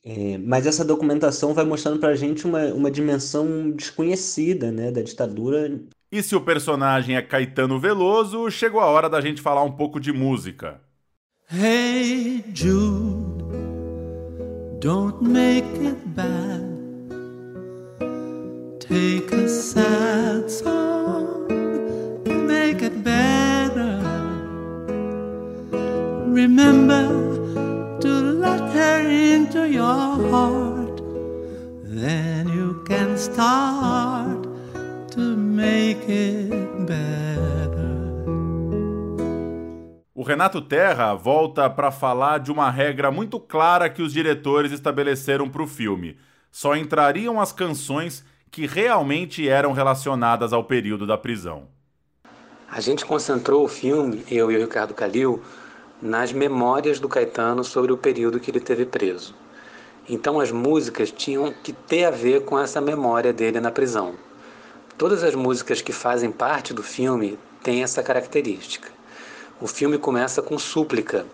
É, 0.10 0.38
mas 0.38 0.66
essa 0.66 0.86
documentação 0.86 1.54
vai 1.54 1.66
mostrando 1.66 2.00
para 2.00 2.10
a 2.10 2.16
gente 2.16 2.46
uma, 2.46 2.66
uma 2.68 2.90
dimensão 2.90 3.72
desconhecida 3.72 4.72
né, 4.72 4.90
da 4.90 5.02
ditadura 5.02 5.82
e 6.10 6.24
se 6.24 6.36
o 6.38 6.42
personagem 6.42 7.18
é 7.18 7.22
Caetano 7.22 7.78
Veloso, 7.78 8.50
chegou 8.50 8.80
a 8.80 8.86
hora 8.86 9.10
da 9.10 9.20
gente 9.20 9.42
falar 9.42 9.62
um 9.64 9.72
pouco 9.72 10.00
de 10.00 10.14
música. 10.14 10.80
Hey 11.52 12.46
Jude, 12.54 13.44
don't 14.80 15.22
make 15.22 15.68
it 15.86 15.98
bad. 16.16 16.64
Take 18.80 19.36
a 19.36 19.50
sad 19.50 20.50
song 20.50 21.48
and 22.26 22.48
make 22.48 22.82
it 22.86 23.04
better. 23.04 24.00
Remember 26.32 27.10
to 28.00 28.37
into 29.08 29.66
your 29.66 30.30
heart, 30.30 31.02
then 31.84 32.50
you 32.50 32.84
can 32.86 33.18
start 33.18 34.48
to 35.12 35.22
make 35.38 36.04
it 36.08 36.86
better. 36.86 37.68
O 40.14 40.24
Renato 40.24 40.62
Terra 40.62 41.14
volta 41.14 41.70
para 41.70 41.92
falar 41.92 42.40
de 42.40 42.52
uma 42.52 42.70
regra 42.70 43.12
muito 43.12 43.40
clara 43.40 43.90
que 43.90 44.02
os 44.02 44.12
diretores 44.12 44.72
estabeleceram 44.72 45.50
para 45.50 45.64
o 45.64 45.68
filme. 45.68 46.18
Só 46.52 46.76
entrariam 46.76 47.40
as 47.40 47.52
canções 47.52 48.26
que 48.50 48.66
realmente 48.66 49.48
eram 49.48 49.72
relacionadas 49.72 50.54
ao 50.54 50.64
período 50.64 51.06
da 51.06 51.18
prisão. 51.18 51.68
A 52.70 52.82
gente 52.82 53.06
concentrou 53.06 53.64
o 53.64 53.68
filme, 53.68 54.24
eu 54.30 54.52
e 54.52 54.58
o 54.58 54.60
Ricardo 54.60 54.94
Calil, 54.94 55.42
nas 56.02 56.32
memórias 56.32 57.00
do 57.00 57.10
Caetano 57.10 57.64
sobre 57.64 57.92
o 57.92 57.98
período 57.98 58.40
que 58.40 58.52
ele 58.52 58.60
teve 58.60 58.86
preso. 58.86 59.34
Então 60.08 60.40
as 60.40 60.52
músicas 60.52 61.12
tinham 61.12 61.54
que 61.64 61.74
ter 61.74 62.06
a 62.06 62.12
ver 62.12 62.46
com 62.46 62.58
essa 62.58 62.80
memória 62.80 63.34
dele 63.34 63.60
na 63.60 63.72
prisão. 63.72 64.16
Todas 64.98 65.24
as 65.24 65.36
músicas 65.36 65.82
que 65.82 65.92
fazem 65.92 66.32
parte 66.32 66.74
do 66.74 66.82
filme 66.82 67.38
têm 67.62 67.84
essa 67.84 68.02
característica. 68.02 68.90
O 69.60 69.68
filme 69.68 69.98
começa 69.98 70.42
com 70.42 70.58
Súplica, 70.58 71.26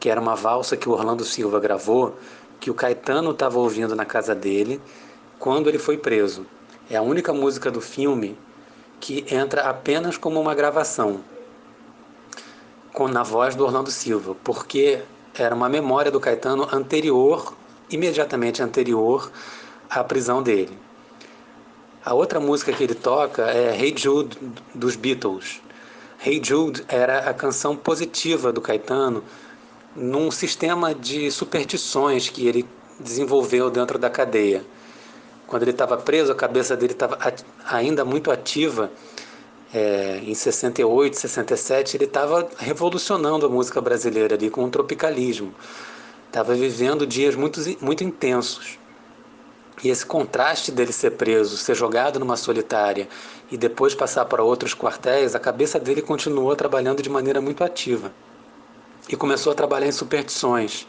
que 0.00 0.08
era 0.08 0.20
uma 0.20 0.34
valsa 0.34 0.76
que 0.76 0.88
o 0.88 0.92
Orlando 0.92 1.24
Silva 1.24 1.60
gravou, 1.60 2.16
que 2.58 2.70
o 2.70 2.74
Caetano 2.74 3.30
estava 3.30 3.58
ouvindo 3.58 3.94
na 3.94 4.04
casa 4.04 4.34
dele 4.34 4.80
quando 5.38 5.68
ele 5.68 5.78
foi 5.78 5.96
preso. 5.96 6.46
É 6.90 6.96
a 6.96 7.02
única 7.02 7.32
música 7.32 7.70
do 7.70 7.80
filme 7.80 8.36
que 8.98 9.24
entra 9.30 9.62
apenas 9.62 10.16
como 10.16 10.40
uma 10.40 10.54
gravação, 10.54 11.20
com, 12.98 13.06
na 13.06 13.22
voz 13.22 13.54
do 13.54 13.64
Orlando 13.64 13.92
Silva, 13.92 14.34
porque 14.42 15.00
era 15.32 15.54
uma 15.54 15.68
memória 15.68 16.10
do 16.10 16.18
Caetano 16.18 16.66
anterior, 16.72 17.54
imediatamente 17.88 18.60
anterior 18.60 19.30
à 19.88 20.02
prisão 20.02 20.42
dele. 20.42 20.76
A 22.04 22.12
outra 22.12 22.40
música 22.40 22.72
que 22.72 22.82
ele 22.82 22.96
toca 22.96 23.42
é 23.52 23.80
Hey 23.80 23.94
Jude 23.96 24.36
dos 24.74 24.96
Beatles. 24.96 25.62
Hey 26.26 26.42
Jude 26.42 26.84
era 26.88 27.30
a 27.30 27.32
canção 27.32 27.76
positiva 27.76 28.52
do 28.52 28.60
Caetano 28.60 29.22
num 29.94 30.28
sistema 30.32 30.92
de 30.92 31.30
superstições 31.30 32.28
que 32.28 32.48
ele 32.48 32.68
desenvolveu 32.98 33.70
dentro 33.70 33.96
da 33.96 34.10
cadeia. 34.10 34.64
Quando 35.46 35.62
ele 35.62 35.70
estava 35.70 35.96
preso, 35.96 36.32
a 36.32 36.34
cabeça 36.34 36.76
dele 36.76 36.94
estava 36.94 37.16
ainda 37.64 38.04
muito 38.04 38.28
ativa. 38.32 38.90
É, 39.72 40.20
em 40.24 40.34
68, 40.34 41.16
67, 41.16 41.96
ele 41.96 42.04
estava 42.04 42.48
revolucionando 42.56 43.44
a 43.44 43.48
música 43.48 43.80
brasileira 43.80 44.34
ali 44.34 44.48
com 44.48 44.64
o 44.64 44.70
tropicalismo. 44.70 45.54
Estava 46.26 46.54
vivendo 46.54 47.06
dias 47.06 47.34
muito, 47.34 47.60
muito 47.80 48.02
intensos. 48.02 48.78
E 49.82 49.90
esse 49.90 50.04
contraste 50.04 50.72
dele 50.72 50.92
ser 50.92 51.12
preso, 51.12 51.56
ser 51.56 51.74
jogado 51.74 52.18
numa 52.18 52.36
solitária 52.36 53.08
e 53.50 53.56
depois 53.56 53.94
passar 53.94 54.24
para 54.24 54.42
outros 54.42 54.74
quartéis, 54.74 55.34
a 55.34 55.38
cabeça 55.38 55.78
dele 55.78 56.02
continuou 56.02 56.54
trabalhando 56.56 57.02
de 57.02 57.08
maneira 57.08 57.40
muito 57.40 57.62
ativa. 57.62 58.12
E 59.08 59.16
começou 59.16 59.52
a 59.52 59.54
trabalhar 59.54 59.86
em 59.86 59.92
superstições. 59.92 60.86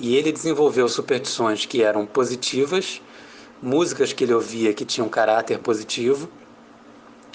E 0.00 0.16
ele 0.16 0.32
desenvolveu 0.32 0.88
superstições 0.88 1.66
que 1.66 1.82
eram 1.82 2.06
positivas, 2.06 3.00
músicas 3.62 4.12
que 4.12 4.24
ele 4.24 4.34
ouvia 4.34 4.72
que 4.72 4.84
tinham 4.84 5.08
caráter 5.08 5.58
positivo 5.58 6.28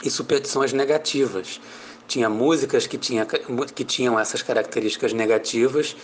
e 0.04 0.12
superstições 0.12 0.74
negativas. 0.74 1.60
Tinha 2.08 2.30
músicas 2.30 2.86
que, 2.86 2.98
tinha, 2.98 3.26
que 3.26 3.84
tinham 3.84 4.20
essas 4.20 4.42
características 4.42 5.14
negativas 5.14 5.96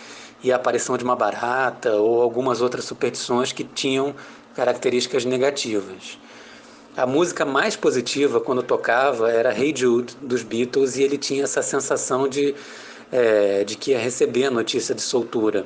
e 0.42 0.50
a 0.50 0.56
aparição 0.56 0.96
de 0.96 1.04
uma 1.04 1.14
barata 1.14 1.94
ou 1.96 2.22
algumas 2.22 2.60
outras 2.60 2.84
superstições 2.84 3.52
que 3.52 3.64
tinham 3.64 4.14
características 4.54 5.24
negativas. 5.24 6.18
A 6.96 7.06
música 7.06 7.44
mais 7.44 7.76
positiva 7.76 8.40
quando 8.40 8.62
tocava 8.62 9.30
era 9.30 9.56
Hey 9.56 9.72
Jude 9.76 10.16
dos 10.20 10.42
Beatles 10.42 10.96
e 10.96 11.02
ele 11.02 11.16
tinha 11.16 11.44
essa 11.44 11.62
sensação 11.62 12.28
de, 12.28 12.54
é, 13.12 13.62
de 13.64 13.76
que 13.76 13.92
ia 13.92 13.98
receber 13.98 14.46
a 14.46 14.50
notícia 14.50 14.94
de 14.94 15.02
soltura. 15.02 15.64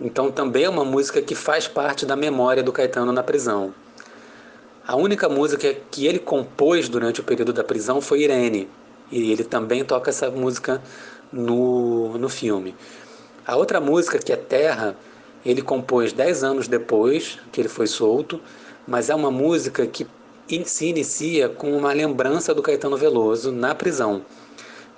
Então 0.00 0.30
também 0.30 0.64
é 0.64 0.68
uma 0.68 0.84
música 0.84 1.20
que 1.20 1.34
faz 1.34 1.66
parte 1.66 2.06
da 2.06 2.14
memória 2.14 2.62
do 2.62 2.72
Caetano 2.72 3.12
na 3.12 3.22
prisão. 3.22 3.74
A 4.86 4.96
única 4.96 5.28
música 5.28 5.72
que 5.90 6.06
ele 6.06 6.18
compôs 6.18 6.88
durante 6.88 7.20
o 7.20 7.24
período 7.24 7.52
da 7.52 7.62
prisão 7.62 8.00
foi 8.00 8.22
Irene, 8.22 8.68
e 9.12 9.30
ele 9.30 9.44
também 9.44 9.84
toca 9.84 10.10
essa 10.10 10.28
música 10.28 10.82
no, 11.32 12.18
no 12.18 12.28
filme. 12.28 12.74
A 13.46 13.54
outra 13.54 13.80
música, 13.80 14.18
que 14.18 14.32
é 14.32 14.36
Terra, 14.36 14.96
ele 15.46 15.62
compôs 15.62 16.12
dez 16.12 16.42
anos 16.42 16.66
depois 16.66 17.38
que 17.52 17.60
ele 17.60 17.68
foi 17.68 17.86
solto, 17.86 18.40
mas 18.86 19.08
é 19.08 19.14
uma 19.14 19.30
música 19.30 19.86
que 19.86 20.04
se 20.64 20.86
inicia 20.86 21.48
com 21.48 21.76
uma 21.76 21.92
lembrança 21.92 22.52
do 22.52 22.60
Caetano 22.60 22.96
Veloso 22.96 23.52
na 23.52 23.74
prisão. 23.76 24.22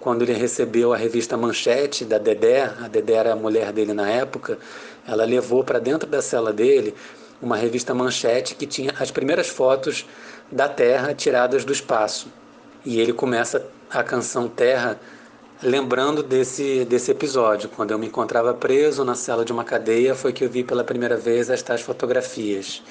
Quando 0.01 0.23
ele 0.23 0.33
recebeu 0.33 0.95
a 0.95 0.97
revista 0.97 1.37
Manchete 1.37 2.07
da 2.07 2.17
Dedé, 2.17 2.63
a 2.63 2.89
Dedé 2.89 3.15
era 3.15 3.33
a 3.35 3.37
mulher 3.37 3.71
dele 3.71 3.93
na 3.93 4.11
época, 4.11 4.59
ela 5.07 5.25
levou 5.25 5.63
para 5.63 5.79
dentro 5.79 6.09
da 6.09 6.23
cela 6.23 6.53
dele 6.53 6.95
uma 7.45 7.57
revista 7.57 7.95
Manchete 7.95 8.55
que 8.55 8.67
tinha 8.67 8.93
as 8.99 9.11
primeiras 9.11 9.49
fotos 9.49 10.07
da 10.51 10.69
Terra 10.69 11.15
tiradas 11.15 11.65
do 11.65 11.73
espaço. 11.73 12.29
E 12.85 13.01
ele 13.01 13.13
começa 13.13 13.67
a 13.91 14.03
canção 14.03 14.49
Terra 14.49 14.99
lembrando 15.63 16.23
desse, 16.23 16.85
desse 16.85 17.11
episódio. 17.11 17.69
Quando 17.69 17.91
eu 17.93 17.99
me 17.99 18.07
encontrava 18.07 18.53
preso 18.55 19.05
na 19.05 19.15
cela 19.15 19.45
de 19.45 19.53
uma 19.53 19.65
cadeia, 19.65 20.15
foi 20.15 20.33
que 20.33 20.45
eu 20.45 20.51
vi 20.51 20.65
pela 20.65 20.85
primeira 20.85 21.17
vez 21.17 21.49
estas 21.51 21.81
fotografias. 21.81 22.83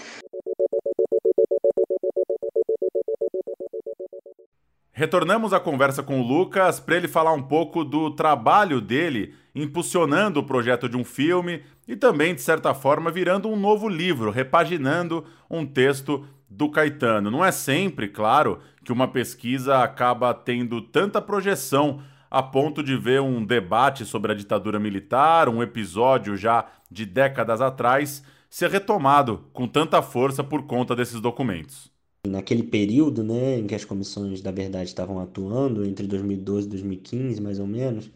Retornamos 4.96 5.54
à 5.54 5.60
conversa 5.60 6.04
com 6.04 6.22
o 6.22 6.24
Lucas 6.24 6.80
para 6.80 6.96
ele 6.96 7.08
falar 7.08 7.34
um 7.34 7.42
pouco 7.42 7.84
do 7.84 8.12
trabalho 8.12 8.80
dele 8.80 9.34
impulsionando 9.56 10.40
o 10.40 10.44
projeto 10.44 10.88
de 10.88 10.96
um 10.96 11.04
filme 11.04 11.64
e 11.88 11.96
também, 11.96 12.36
de 12.36 12.42
certa 12.42 12.76
forma, 12.76 13.10
virando 13.10 13.50
um 13.50 13.56
novo 13.56 13.90
livro, 13.90 14.30
repaginando 14.30 15.26
um 15.50 15.66
texto 15.66 16.24
do 16.48 16.70
Caetano. 16.70 17.32
Não 17.32 17.44
é 17.44 17.52
sempre, 17.52 18.08
claro, 18.08 18.60
que 18.86 18.92
uma 18.92 19.08
pesquisa 19.08 19.80
acaba 19.80 20.32
tendo 20.32 20.80
tanta 20.80 21.20
projeção 21.20 22.00
a 22.30 22.44
ponto 22.44 22.84
de 22.84 22.96
ver 22.96 23.20
um 23.20 23.44
debate 23.44 24.06
sobre 24.06 24.32
a 24.32 24.36
ditadura 24.36 24.80
militar, 24.80 25.50
um 25.50 25.64
episódio 25.64 26.38
já 26.38 26.66
de 26.92 27.04
décadas 27.04 27.62
atrás, 27.62 28.24
ser 28.48 28.70
retomado 28.70 29.50
com 29.54 29.68
tanta 29.68 30.04
força 30.04 30.44
por 30.44 30.68
conta 30.68 30.96
desses 30.96 31.20
documentos. 31.20 31.93
Naquele 32.26 32.64
período 32.64 33.22
né, 33.22 33.60
em 33.60 33.68
que 33.68 33.76
as 33.76 33.84
comissões 33.84 34.42
da 34.42 34.50
verdade 34.52 34.88
estavam 34.88 35.20
atuando, 35.20 35.86
entre 35.86 36.08
2012 36.08 36.68
e 36.68 36.70
2015, 36.70 37.42
mais 37.42 37.60
ou 37.60 37.68
menos, 37.68 38.10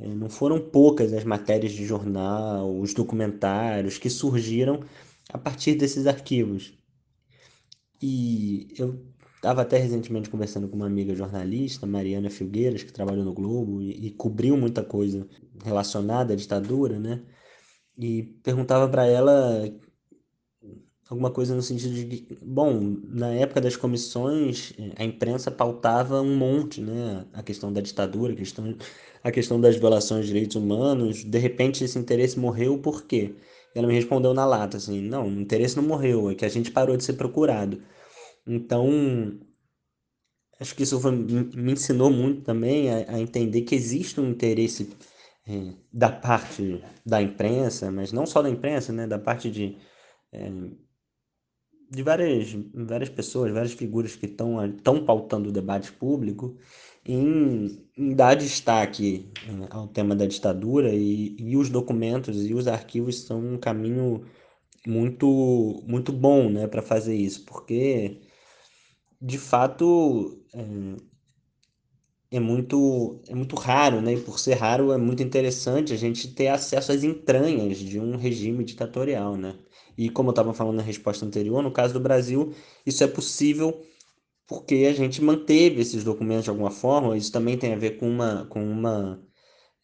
eh, 0.00 0.08
não 0.08 0.30
foram 0.30 0.58
poucas 0.58 1.12
as 1.12 1.24
matérias 1.24 1.72
de 1.72 1.84
jornal, 1.84 2.74
os 2.80 2.94
documentários 2.94 3.98
que 3.98 4.08
surgiram 4.08 4.80
a 5.30 5.38
partir 5.38 5.74
desses 5.74 6.06
arquivos. 6.06 6.72
E 8.00 8.68
eu 8.78 9.04
estava 9.36 9.62
até 9.62 9.76
recentemente 9.78 10.30
conversando 10.30 10.68
com 10.68 10.76
uma 10.76 10.86
amiga 10.86 11.14
jornalista, 11.14 11.86
Mariana 11.86 12.30
Filgueiras, 12.30 12.82
que 12.82 12.92
trabalhou 12.92 13.24
no 13.24 13.34
Globo 13.34 13.82
e, 13.82 14.06
e 14.06 14.10
cobriu 14.12 14.56
muita 14.56 14.82
coisa 14.82 15.26
relacionada 15.64 16.32
à 16.32 16.36
ditadura, 16.36 16.98
né? 16.98 17.22
E 17.98 18.22
perguntava 18.42 18.88
para 18.88 19.06
ela 19.06 19.64
alguma 21.12 21.30
coisa 21.30 21.54
no 21.54 21.62
sentido 21.62 21.94
de 21.94 22.26
bom, 22.42 22.96
na 23.08 23.28
época 23.34 23.60
das 23.60 23.76
comissões, 23.76 24.72
eh, 24.78 24.92
a 24.96 25.04
imprensa 25.04 25.50
pautava 25.50 26.20
um 26.22 26.36
monte, 26.36 26.80
né? 26.80 27.26
A 27.34 27.42
questão 27.42 27.72
da 27.72 27.80
ditadura, 27.80 28.32
a 28.32 28.36
questão, 28.36 28.74
a 29.22 29.30
questão 29.30 29.60
das 29.60 29.76
violações 29.76 30.22
de 30.26 30.32
direitos 30.32 30.56
humanos. 30.56 31.22
De 31.24 31.38
repente, 31.38 31.84
esse 31.84 31.98
interesse 31.98 32.38
morreu 32.38 32.78
por 32.78 33.04
quê? 33.04 33.34
Ela 33.74 33.86
me 33.86 33.94
respondeu 33.94 34.34
na 34.34 34.44
lata, 34.46 34.76
assim, 34.78 35.00
não, 35.02 35.26
o 35.28 35.40
interesse 35.40 35.76
não 35.76 35.84
morreu, 35.84 36.30
é 36.30 36.34
que 36.34 36.44
a 36.44 36.48
gente 36.48 36.70
parou 36.70 36.96
de 36.96 37.04
ser 37.04 37.14
procurado. 37.14 37.82
Então, 38.46 39.38
acho 40.60 40.74
que 40.74 40.82
isso 40.82 41.00
foi, 41.00 41.12
me 41.12 41.72
ensinou 41.72 42.10
muito 42.10 42.42
também 42.42 42.90
a, 42.90 43.16
a, 43.16 43.20
entender 43.20 43.62
que 43.62 43.74
existe 43.74 44.20
um 44.20 44.30
interesse 44.30 44.90
é, 45.46 45.74
da 45.92 46.10
parte 46.10 46.82
da 47.04 47.22
imprensa, 47.22 47.90
mas 47.90 48.12
não 48.12 48.26
só 48.26 48.42
da 48.42 48.50
imprensa, 48.50 48.92
né? 48.92 49.06
Da 49.06 49.18
parte 49.18 49.50
de... 49.50 49.76
É, 50.32 50.50
de 51.92 52.02
várias, 52.02 52.56
várias 52.74 53.10
pessoas, 53.10 53.52
várias 53.52 53.72
figuras 53.72 54.16
que 54.16 54.26
estão 54.26 55.04
pautando 55.04 55.50
o 55.50 55.52
debate 55.52 55.92
público 55.92 56.56
em, 57.04 57.86
em 57.96 58.14
dar 58.14 58.34
destaque 58.34 59.30
eh, 59.42 59.68
ao 59.70 59.88
tema 59.88 60.16
da 60.16 60.26
ditadura 60.26 60.94
e, 60.94 61.36
e 61.38 61.56
os 61.56 61.68
documentos 61.68 62.46
e 62.46 62.54
os 62.54 62.66
arquivos 62.66 63.24
são 63.24 63.40
um 63.54 63.58
caminho 63.58 64.24
muito 64.86 65.82
muito 65.86 66.12
bom 66.12 66.48
né, 66.50 66.66
para 66.66 66.82
fazer 66.82 67.14
isso, 67.14 67.44
porque 67.44 68.20
de 69.20 69.38
fato 69.38 70.44
é, 70.54 72.36
é, 72.36 72.40
muito, 72.40 73.20
é 73.28 73.34
muito 73.34 73.54
raro, 73.56 74.00
né? 74.00 74.14
E 74.14 74.20
por 74.20 74.38
ser 74.38 74.54
raro 74.54 74.92
é 74.92 74.98
muito 74.98 75.22
interessante 75.22 75.92
a 75.92 75.96
gente 75.96 76.34
ter 76.34 76.48
acesso 76.48 76.92
às 76.92 77.04
entranhas 77.04 77.78
de 77.78 78.00
um 78.00 78.16
regime 78.16 78.64
ditatorial, 78.64 79.36
né? 79.36 79.58
E 79.96 80.08
como 80.10 80.30
eu 80.30 80.32
estava 80.32 80.54
falando 80.54 80.76
na 80.76 80.82
resposta 80.82 81.24
anterior, 81.24 81.62
no 81.62 81.70
caso 81.72 81.94
do 81.94 82.00
Brasil, 82.00 82.54
isso 82.86 83.02
é 83.04 83.06
possível 83.06 83.80
porque 84.46 84.86
a 84.88 84.92
gente 84.92 85.22
manteve 85.22 85.80
esses 85.80 86.04
documentos 86.04 86.44
de 86.44 86.50
alguma 86.50 86.70
forma. 86.70 87.16
Isso 87.16 87.32
também 87.32 87.56
tem 87.58 87.72
a 87.74 87.76
ver 87.76 87.98
com 87.98 88.08
uma, 88.08 88.46
com 88.46 88.62
uma 88.62 89.22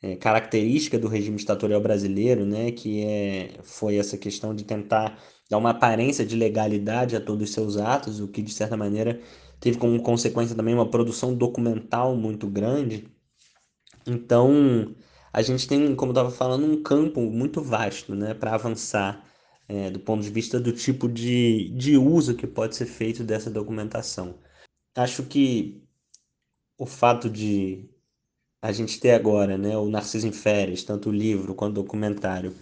é, 0.03 0.17
característica 0.17 0.99
do 0.99 1.09
regime 1.09 1.37
ditatorial 1.37 1.81
brasileiro, 1.81 2.45
né, 2.47 2.71
que 2.73 3.05
é, 3.05 3.59
foi 3.63 3.97
essa 3.97 4.17
questão 4.19 4.55
de 4.55 4.65
tentar 4.65 5.19
dar 5.51 5.59
uma 5.59 5.71
aparência 5.71 6.25
de 6.25 6.37
legalidade 6.37 7.17
a 7.17 7.21
todos 7.21 7.49
os 7.49 7.55
seus 7.55 7.77
atos, 7.77 8.21
o 8.21 8.29
que 8.29 8.43
de 8.43 8.53
certa 8.53 8.77
maneira 8.77 9.21
teve 9.61 9.79
como 9.79 10.01
consequência 10.03 10.55
também 10.55 10.75
uma 10.75 10.91
produção 10.91 11.35
documental 11.35 12.15
muito 12.17 12.47
grande. 12.47 13.09
Então, 14.07 14.95
a 15.33 15.43
gente 15.43 15.67
tem, 15.69 15.95
como 15.95 16.13
estava 16.13 16.31
falando, 16.31 16.67
um 16.67 16.83
campo 16.83 17.21
muito 17.21 17.63
vasto 17.63 18.15
né, 18.15 18.35
para 18.35 18.55
avançar 18.55 19.25
é, 19.69 19.91
do 19.91 20.01
ponto 20.01 20.23
de 20.23 20.31
vista 20.31 20.59
do 20.59 20.73
tipo 20.73 21.09
de, 21.09 21.69
de 21.71 21.97
uso 21.97 22.35
que 22.35 22.47
pode 22.47 22.75
ser 22.75 22.87
feito 22.87 23.23
dessa 23.23 23.51
documentação. 23.51 24.39
Acho 24.97 25.23
que 25.25 25.85
o 26.79 26.87
fato 26.87 27.29
de 27.29 27.89
a 28.63 28.73
gente 28.73 28.99
ter 28.99 29.13
agora 29.13 29.57
né, 29.59 29.77
o 29.77 29.89
Narciso 29.89 30.27
em 30.27 30.33
Férias, 30.33 30.83
tanto 30.83 31.11
o 31.11 31.13
livro 31.13 31.55
quanto 31.55 31.79
o 31.79 31.83
documentário, 31.83 32.55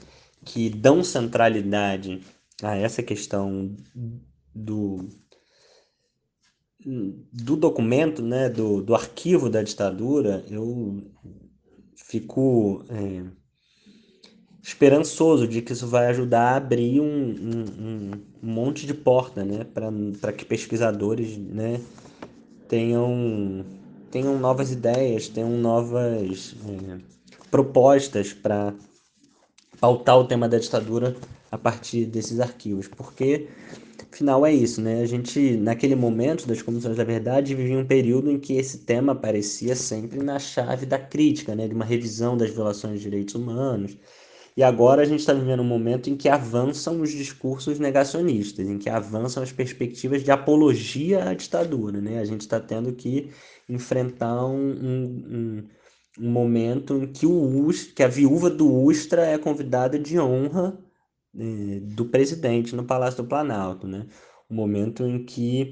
que 0.45 0.69
dão 0.69 1.03
centralidade 1.03 2.21
a 2.63 2.77
essa 2.77 3.03
questão 3.03 3.75
do, 4.55 5.09
do 7.33 7.57
documento, 7.57 8.23
né, 8.23 8.49
do, 8.49 8.83
do 8.83 8.95
arquivo 8.95 9.49
da 9.49 9.63
ditadura, 9.63 10.45
eu 10.51 11.03
fico 11.97 12.85
é, 12.89 13.25
esperançoso 14.67 15.47
de 15.47 15.63
que 15.63 15.73
isso 15.73 15.87
vai 15.87 16.09
ajudar 16.09 16.55
a 16.55 16.57
abrir 16.57 17.01
um, 17.01 17.07
um, 17.07 18.11
um 18.43 18.53
monte 18.53 18.85
de 18.85 18.93
porta, 18.93 19.45
né, 19.45 19.65
para 19.73 20.33
que 20.33 20.45
pesquisadores, 20.45 21.39
né, 21.39 21.81
tenham 22.69 23.65
tenham 24.11 24.39
novas 24.41 24.73
ideias, 24.73 25.29
tenham 25.29 25.51
novas 25.51 26.57
é, 26.69 26.99
propostas 27.49 28.33
para 28.33 28.75
pautar 29.81 30.19
o 30.19 30.25
tema 30.25 30.49
da 30.49 30.59
ditadura 30.59 31.15
a 31.53 31.57
partir 31.57 32.05
desses 32.05 32.41
arquivos, 32.41 32.89
porque 32.89 33.49
afinal 34.13 34.45
é 34.45 34.53
isso, 34.53 34.81
né? 34.81 35.03
A 35.03 35.07
gente 35.07 35.57
naquele 35.59 35.95
momento 35.95 36.47
das 36.47 36.63
comissões 36.63 36.97
da 36.97 37.05
verdade 37.05 37.55
vivia 37.55 37.79
um 37.79 37.87
período 37.87 38.31
em 38.31 38.39
que 38.39 38.55
esse 38.55 38.79
tema 38.79 39.13
aparecia 39.13 39.77
sempre 39.77 40.19
na 40.19 40.39
chave 40.41 40.87
da 40.87 40.99
crítica, 40.99 41.55
né, 41.55 41.69
de 41.69 41.75
uma 41.75 41.85
revisão 41.85 42.37
das 42.37 42.51
violações 42.51 42.99
de 42.99 43.05
direitos 43.05 43.35
humanos 43.37 43.97
e 44.57 44.63
agora 44.63 45.03
a 45.03 45.05
gente 45.05 45.21
está 45.21 45.35
vivendo 45.35 45.61
um 45.61 45.65
momento 45.65 46.09
em 46.09 46.17
que 46.17 46.31
avançam 46.31 47.03
os 47.03 47.11
discursos 47.11 47.79
negacionistas, 47.79 48.67
em 48.67 48.79
que 48.79 48.89
avançam 48.89 49.43
as 49.43 49.53
perspectivas 49.53 50.25
de 50.25 50.31
apologia 50.31 51.29
à 51.29 51.35
ditadura. 51.35 52.01
Né? 52.01 52.19
A 52.19 52.25
gente 52.25 52.41
está 52.41 52.59
tendo 52.59 52.95
que 52.95 53.31
enfrentar 53.69 54.47
um, 54.47 54.71
um, 54.71 55.69
um, 56.19 56.31
momento 56.31 56.95
em 56.97 57.07
que, 57.07 57.27
o 57.27 57.69
que 57.95 58.03
a 58.03 58.09
viúva 58.09 58.49
do 58.49 58.73
Ustra 58.73 59.27
é 59.27 59.37
convidada 59.37 59.99
de 59.99 60.19
honra 60.19 60.79
eh, 61.39 61.81
do 61.83 62.07
presidente 62.07 62.75
no 62.75 62.85
Palácio 62.85 63.23
do 63.23 63.29
Planalto. 63.29 63.87
Né? 63.87 64.07
Um 64.49 64.55
momento 64.55 65.05
em 65.05 65.23
que 65.23 65.71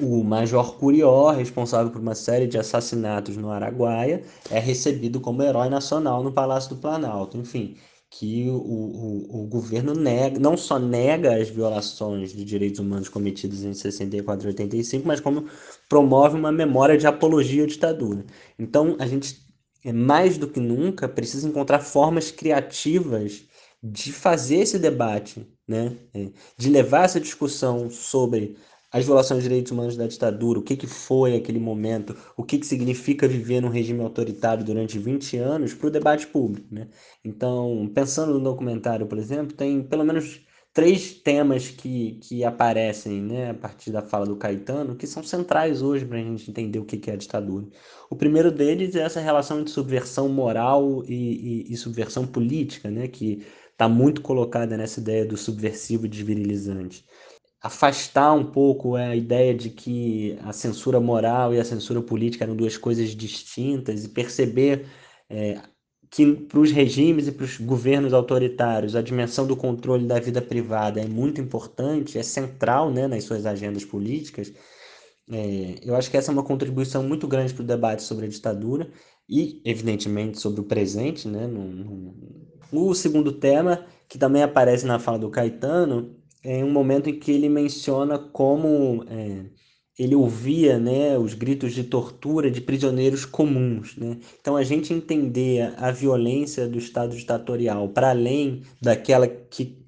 o 0.00 0.22
Major 0.24 0.76
Curió, 0.76 1.30
responsável 1.30 1.90
por 1.92 2.00
uma 2.00 2.14
série 2.14 2.46
de 2.46 2.58
assassinatos 2.58 3.36
no 3.36 3.50
Araguaia, 3.50 4.22
é 4.50 4.58
recebido 4.58 5.20
como 5.20 5.42
herói 5.42 5.68
nacional 5.68 6.22
no 6.22 6.32
Palácio 6.32 6.70
do 6.74 6.80
Planalto. 6.80 7.36
Enfim, 7.36 7.76
que 8.10 8.48
o, 8.48 8.56
o, 8.56 9.42
o 9.42 9.46
governo 9.46 9.94
nega, 9.94 10.38
não 10.38 10.56
só 10.56 10.78
nega 10.78 11.36
as 11.36 11.48
violações 11.50 12.32
de 12.32 12.44
direitos 12.44 12.80
humanos 12.80 13.08
cometidas 13.08 13.62
em 13.62 13.74
64 13.74 14.46
e 14.46 14.48
85, 14.48 15.06
mas 15.06 15.20
como 15.20 15.48
promove 15.88 16.36
uma 16.38 16.52
memória 16.52 16.96
de 16.96 17.06
apologia 17.06 17.64
à 17.64 17.66
ditadura. 17.66 18.24
Então, 18.58 18.96
a 18.98 19.06
gente, 19.06 19.44
é 19.84 19.92
mais 19.92 20.38
do 20.38 20.48
que 20.48 20.60
nunca, 20.60 21.08
precisa 21.08 21.48
encontrar 21.48 21.80
formas 21.80 22.30
criativas 22.30 23.44
de 23.82 24.12
fazer 24.12 24.56
esse 24.56 24.78
debate, 24.78 25.46
né? 25.66 25.96
É, 26.14 26.30
de 26.56 26.70
levar 26.70 27.04
essa 27.04 27.20
discussão 27.20 27.90
sobre 27.90 28.56
as 28.92 29.04
violações 29.04 29.42
de 29.42 29.48
direitos 29.48 29.72
humanos 29.72 29.96
da 29.96 30.06
ditadura, 30.06 30.58
o 30.58 30.62
que, 30.62 30.76
que 30.76 30.86
foi 30.86 31.34
aquele 31.34 31.58
momento, 31.58 32.16
o 32.36 32.44
que, 32.44 32.58
que 32.58 32.66
significa 32.66 33.26
viver 33.26 33.60
num 33.60 33.68
regime 33.68 34.02
autoritário 34.02 34.64
durante 34.64 34.98
20 34.98 35.36
anos 35.38 35.74
para 35.74 35.88
o 35.88 35.90
debate 35.90 36.26
público. 36.26 36.66
Né? 36.72 36.88
Então, 37.24 37.90
pensando 37.94 38.34
no 38.34 38.40
documentário, 38.40 39.06
por 39.06 39.18
exemplo, 39.18 39.56
tem 39.56 39.82
pelo 39.82 40.04
menos 40.04 40.40
três 40.72 41.14
temas 41.14 41.68
que, 41.68 42.20
que 42.22 42.44
aparecem 42.44 43.22
né, 43.22 43.50
a 43.50 43.54
partir 43.54 43.90
da 43.90 44.02
fala 44.02 44.26
do 44.26 44.36
Caetano, 44.36 44.94
que 44.94 45.06
são 45.06 45.22
centrais 45.22 45.80
hoje 45.82 46.04
para 46.04 46.18
a 46.18 46.22
gente 46.22 46.50
entender 46.50 46.78
o 46.78 46.84
que, 46.84 46.98
que 46.98 47.10
é 47.10 47.14
a 47.14 47.16
ditadura. 47.16 47.66
O 48.10 48.14
primeiro 48.14 48.52
deles 48.52 48.94
é 48.94 49.00
essa 49.00 49.18
relação 49.18 49.60
entre 49.60 49.72
subversão 49.72 50.28
moral 50.28 51.02
e, 51.08 51.64
e, 51.70 51.72
e 51.72 51.76
subversão 51.76 52.26
política, 52.26 52.90
né, 52.90 53.08
que 53.08 53.42
está 53.72 53.88
muito 53.88 54.20
colocada 54.20 54.76
nessa 54.76 55.00
ideia 55.00 55.24
do 55.24 55.36
subversivo 55.36 56.06
desvirilizante 56.06 57.04
afastar 57.60 58.32
um 58.32 58.44
pouco 58.44 58.96
a 58.96 59.16
ideia 59.16 59.54
de 59.54 59.70
que 59.70 60.38
a 60.42 60.52
censura 60.52 61.00
moral 61.00 61.54
e 61.54 61.60
a 61.60 61.64
censura 61.64 62.00
política 62.00 62.44
eram 62.44 62.56
duas 62.56 62.76
coisas 62.76 63.10
distintas 63.10 64.04
e 64.04 64.08
perceber 64.08 64.86
é, 65.28 65.60
que 66.10 66.34
para 66.34 66.60
os 66.60 66.70
regimes 66.70 67.26
e 67.26 67.32
para 67.32 67.44
os 67.44 67.58
governos 67.58 68.12
autoritários 68.12 68.94
a 68.94 69.02
dimensão 69.02 69.46
do 69.46 69.56
controle 69.56 70.06
da 70.06 70.20
vida 70.20 70.40
privada 70.40 71.00
é 71.00 71.06
muito 71.06 71.40
importante, 71.40 72.18
é 72.18 72.22
central 72.22 72.90
né, 72.90 73.06
nas 73.08 73.24
suas 73.24 73.46
agendas 73.46 73.84
políticas. 73.84 74.52
É, 75.30 75.74
eu 75.82 75.96
acho 75.96 76.10
que 76.10 76.16
essa 76.16 76.30
é 76.30 76.34
uma 76.34 76.44
contribuição 76.44 77.02
muito 77.02 77.26
grande 77.26 77.52
para 77.52 77.62
o 77.62 77.66
debate 77.66 78.02
sobre 78.02 78.26
a 78.26 78.28
ditadura 78.28 78.90
e, 79.28 79.60
evidentemente, 79.64 80.40
sobre 80.40 80.60
o 80.60 80.64
presente. 80.64 81.26
Né, 81.26 81.46
no, 81.46 81.64
no... 81.64 82.14
O 82.72 82.94
segundo 82.94 83.32
tema, 83.32 83.84
que 84.08 84.18
também 84.18 84.42
aparece 84.42 84.86
na 84.86 84.98
fala 84.98 85.18
do 85.18 85.30
Caetano, 85.30 86.16
em 86.46 86.64
um 86.64 86.70
momento 86.70 87.08
em 87.08 87.18
que 87.18 87.32
ele 87.32 87.48
menciona 87.48 88.18
como 88.18 89.04
é, 89.08 89.46
ele 89.98 90.14
ouvia 90.14 90.78
né, 90.78 91.16
os 91.18 91.32
gritos 91.34 91.72
de 91.72 91.84
tortura 91.84 92.50
de 92.50 92.60
prisioneiros 92.60 93.24
comuns. 93.24 93.96
Né? 93.96 94.18
Então, 94.40 94.56
a 94.56 94.62
gente 94.62 94.92
entender 94.92 95.72
a 95.78 95.90
violência 95.90 96.68
do 96.68 96.78
Estado 96.78 97.16
ditatorial 97.16 97.88
para 97.88 98.10
além 98.10 98.62
daquela 98.80 99.26
que 99.26 99.86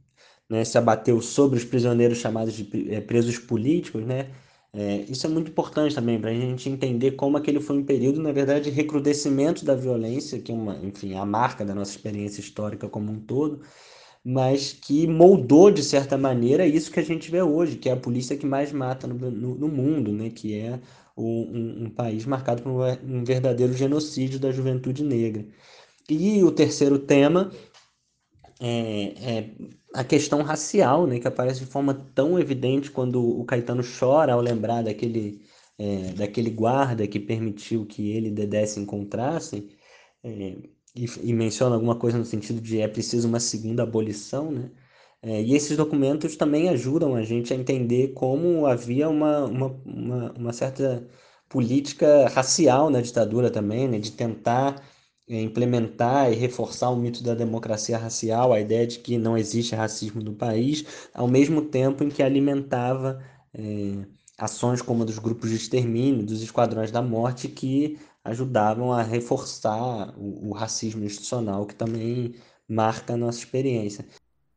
né, 0.48 0.64
se 0.64 0.78
abateu 0.78 1.20
sobre 1.20 1.58
os 1.58 1.64
prisioneiros 1.64 2.18
chamados 2.18 2.54
de 2.54 2.94
é, 2.94 3.00
presos 3.00 3.38
políticos, 3.38 4.04
né? 4.04 4.30
É, 4.72 5.04
isso 5.08 5.26
é 5.26 5.30
muito 5.30 5.50
importante 5.50 5.94
também 5.94 6.20
para 6.20 6.30
a 6.30 6.34
gente 6.34 6.68
entender 6.68 7.12
como 7.12 7.36
aquele 7.36 7.58
foi 7.58 7.78
um 7.78 7.84
período, 7.84 8.20
na 8.20 8.32
verdade, 8.32 8.70
de 8.70 8.70
recrudescimento 8.70 9.64
da 9.64 9.74
violência, 9.74 10.38
que 10.38 10.52
é 10.52 10.54
uma, 10.54 10.76
enfim, 10.76 11.14
a 11.14 11.24
marca 11.24 11.64
da 11.64 11.74
nossa 11.74 11.92
experiência 11.92 12.40
histórica 12.40 12.88
como 12.88 13.10
um 13.10 13.18
todo, 13.18 13.62
mas 14.30 14.74
que 14.74 15.06
moldou 15.06 15.70
de 15.70 15.82
certa 15.82 16.18
maneira 16.18 16.66
isso 16.66 16.90
que 16.92 17.00
a 17.00 17.02
gente 17.02 17.30
vê 17.30 17.40
hoje, 17.40 17.76
que 17.76 17.88
é 17.88 17.92
a 17.92 17.96
polícia 17.96 18.36
que 18.36 18.44
mais 18.44 18.70
mata 18.70 19.06
no, 19.06 19.14
no, 19.30 19.54
no 19.54 19.68
mundo, 19.68 20.12
né? 20.12 20.28
que 20.28 20.54
é 20.54 20.78
um, 21.16 21.84
um, 21.86 21.90
país 21.90 22.26
marcado 22.26 22.62
por 22.62 22.72
um 23.02 23.24
verdadeiro 23.24 23.72
genocídio 23.72 24.38
da 24.38 24.52
juventude 24.52 25.02
negra. 25.02 25.46
E 26.10 26.44
o 26.44 26.52
terceiro 26.52 26.98
tema 26.98 27.50
é, 28.60 29.38
é, 29.38 29.50
a 29.94 30.04
questão 30.04 30.42
racial, 30.42 31.06
né, 31.06 31.18
que 31.18 31.26
aparece 31.26 31.60
de 31.60 31.66
forma 31.66 31.94
tão 32.14 32.38
evidente 32.38 32.90
quando 32.90 33.22
o 33.40 33.46
Caetano 33.46 33.82
chora 33.82 34.34
ao 34.34 34.42
lembrar 34.42 34.82
daquele, 34.82 35.40
é, 35.78 36.12
daquele 36.12 36.50
guarda 36.50 37.06
que 37.06 37.18
permitiu 37.18 37.86
que 37.86 38.10
ele 38.10 38.28
e 38.28 38.32
Dedé 38.32 38.66
se 38.66 38.78
encontrassem. 38.78 39.68
É, 40.22 40.54
e, 40.94 41.06
e, 41.22 41.32
menciona 41.32 41.74
alguma 41.74 41.96
coisa 41.96 42.18
no 42.18 42.24
sentido 42.24 42.60
de 42.60 42.80
é 42.80 42.88
preciso 42.88 43.28
uma 43.28 43.40
segunda 43.40 43.82
abolição, 43.82 44.50
né? 44.50 44.70
É, 45.22 45.42
e 45.42 45.54
esses 45.54 45.76
documentos 45.76 46.36
também 46.36 46.68
ajudam 46.68 47.16
a 47.16 47.22
gente 47.22 47.52
a 47.52 47.56
entender 47.56 48.14
como 48.14 48.66
havia 48.66 49.08
uma, 49.08 49.44
uma, 49.46 49.66
uma, 49.84 50.32
uma 50.32 50.52
certa 50.52 51.08
política 51.48 52.28
racial 52.28 52.90
na 52.90 53.00
ditadura 53.00 53.50
também, 53.50 53.88
né? 53.88 53.98
De 53.98 54.12
tentar 54.12 54.82
é, 55.28 55.40
implementar 55.42 56.32
e 56.32 56.36
reforçar 56.36 56.90
o 56.90 56.96
mito 56.96 57.22
da 57.22 57.34
democracia 57.34 57.98
racial, 57.98 58.52
a 58.52 58.60
ideia 58.60 58.86
de 58.86 58.98
que 59.00 59.18
não 59.18 59.36
existe 59.36 59.74
racismo 59.74 60.22
no 60.22 60.34
país, 60.34 61.08
ao 61.14 61.28
mesmo 61.28 61.62
tempo 61.62 62.04
em 62.04 62.08
que 62.08 62.22
alimentava 62.22 63.22
é, 63.54 64.06
ações 64.38 64.80
como 64.80 65.02
a 65.02 65.06
dos 65.06 65.18
grupos 65.18 65.50
de 65.50 65.56
extermínio, 65.56 66.24
dos 66.24 66.42
esquadrões 66.42 66.90
da 66.90 67.02
morte, 67.02 67.48
que 67.48 67.98
ajudavam 68.28 68.92
a 68.92 69.02
reforçar 69.02 70.14
o, 70.16 70.50
o 70.50 70.52
racismo 70.52 71.04
institucional 71.04 71.66
que 71.66 71.74
também 71.74 72.34
marca 72.68 73.14
a 73.14 73.16
nossa 73.16 73.38
experiência. 73.38 74.04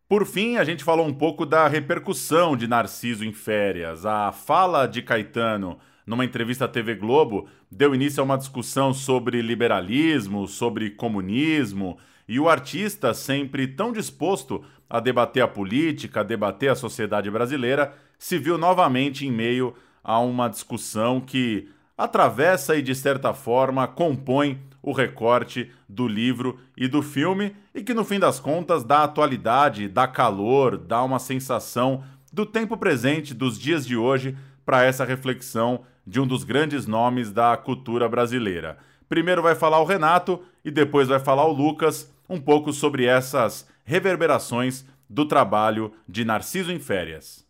Por 0.07 0.25
fim, 0.25 0.57
a 0.57 0.63
gente 0.63 0.83
falou 0.83 1.07
um 1.07 1.13
pouco 1.13 1.45
da 1.45 1.67
repercussão 1.67 2.57
de 2.57 2.67
Narciso 2.67 3.23
em 3.23 3.31
férias. 3.31 4.05
A 4.05 4.31
fala 4.31 4.85
de 4.85 5.01
Caetano 5.01 5.79
numa 6.05 6.25
entrevista 6.25 6.65
à 6.65 6.67
TV 6.67 6.95
Globo 6.95 7.47
deu 7.71 7.95
início 7.95 8.19
a 8.19 8.23
uma 8.25 8.37
discussão 8.37 8.93
sobre 8.93 9.41
liberalismo, 9.41 10.47
sobre 10.47 10.89
comunismo, 10.89 11.97
e 12.27 12.39
o 12.39 12.49
artista, 12.49 13.13
sempre 13.13 13.67
tão 13.67 13.91
disposto 13.91 14.63
a 14.89 14.99
debater 14.99 15.43
a 15.43 15.47
política, 15.47 16.19
a 16.19 16.23
debater 16.23 16.69
a 16.71 16.75
sociedade 16.75 17.31
brasileira, 17.31 17.93
se 18.17 18.37
viu 18.37 18.57
novamente 18.57 19.25
em 19.25 19.31
meio 19.31 19.73
a 20.03 20.19
uma 20.19 20.49
discussão 20.49 21.21
que 21.21 21.69
atravessa 22.03 22.75
e, 22.75 22.81
de 22.81 22.95
certa 22.95 23.33
forma, 23.33 23.87
compõe 23.87 24.59
o 24.81 24.91
recorte 24.91 25.71
do 25.87 26.07
livro 26.07 26.59
e 26.75 26.87
do 26.87 27.03
filme 27.03 27.55
e 27.75 27.83
que, 27.83 27.93
no 27.93 28.03
fim 28.03 28.19
das 28.19 28.39
contas, 28.39 28.83
dá 28.83 29.03
atualidade, 29.03 29.87
dá 29.87 30.07
calor, 30.07 30.77
dá 30.77 31.03
uma 31.03 31.19
sensação 31.19 32.03
do 32.33 32.45
tempo 32.45 32.75
presente, 32.75 33.33
dos 33.33 33.59
dias 33.59 33.85
de 33.85 33.95
hoje, 33.95 34.35
para 34.65 34.83
essa 34.83 35.05
reflexão 35.05 35.81
de 36.05 36.19
um 36.19 36.25
dos 36.25 36.43
grandes 36.43 36.87
nomes 36.87 37.31
da 37.31 37.55
cultura 37.55 38.09
brasileira. 38.09 38.77
Primeiro 39.07 39.43
vai 39.43 39.53
falar 39.53 39.79
o 39.79 39.85
Renato 39.85 40.41
e 40.65 40.71
depois 40.71 41.07
vai 41.07 41.19
falar 41.19 41.45
o 41.45 41.53
Lucas 41.53 42.11
um 42.27 42.39
pouco 42.39 42.73
sobre 42.73 43.05
essas 43.05 43.67
reverberações 43.83 44.85
do 45.07 45.25
trabalho 45.25 45.93
de 46.07 46.25
Narciso 46.25 46.71
em 46.71 46.79
Férias. 46.79 47.45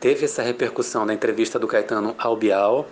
Teve 0.00 0.24
essa 0.24 0.42
repercussão 0.42 1.04
na 1.04 1.12
entrevista 1.12 1.58
do 1.58 1.66
Caetano 1.66 2.14
ao 2.18 2.36
Bial, 2.36 2.88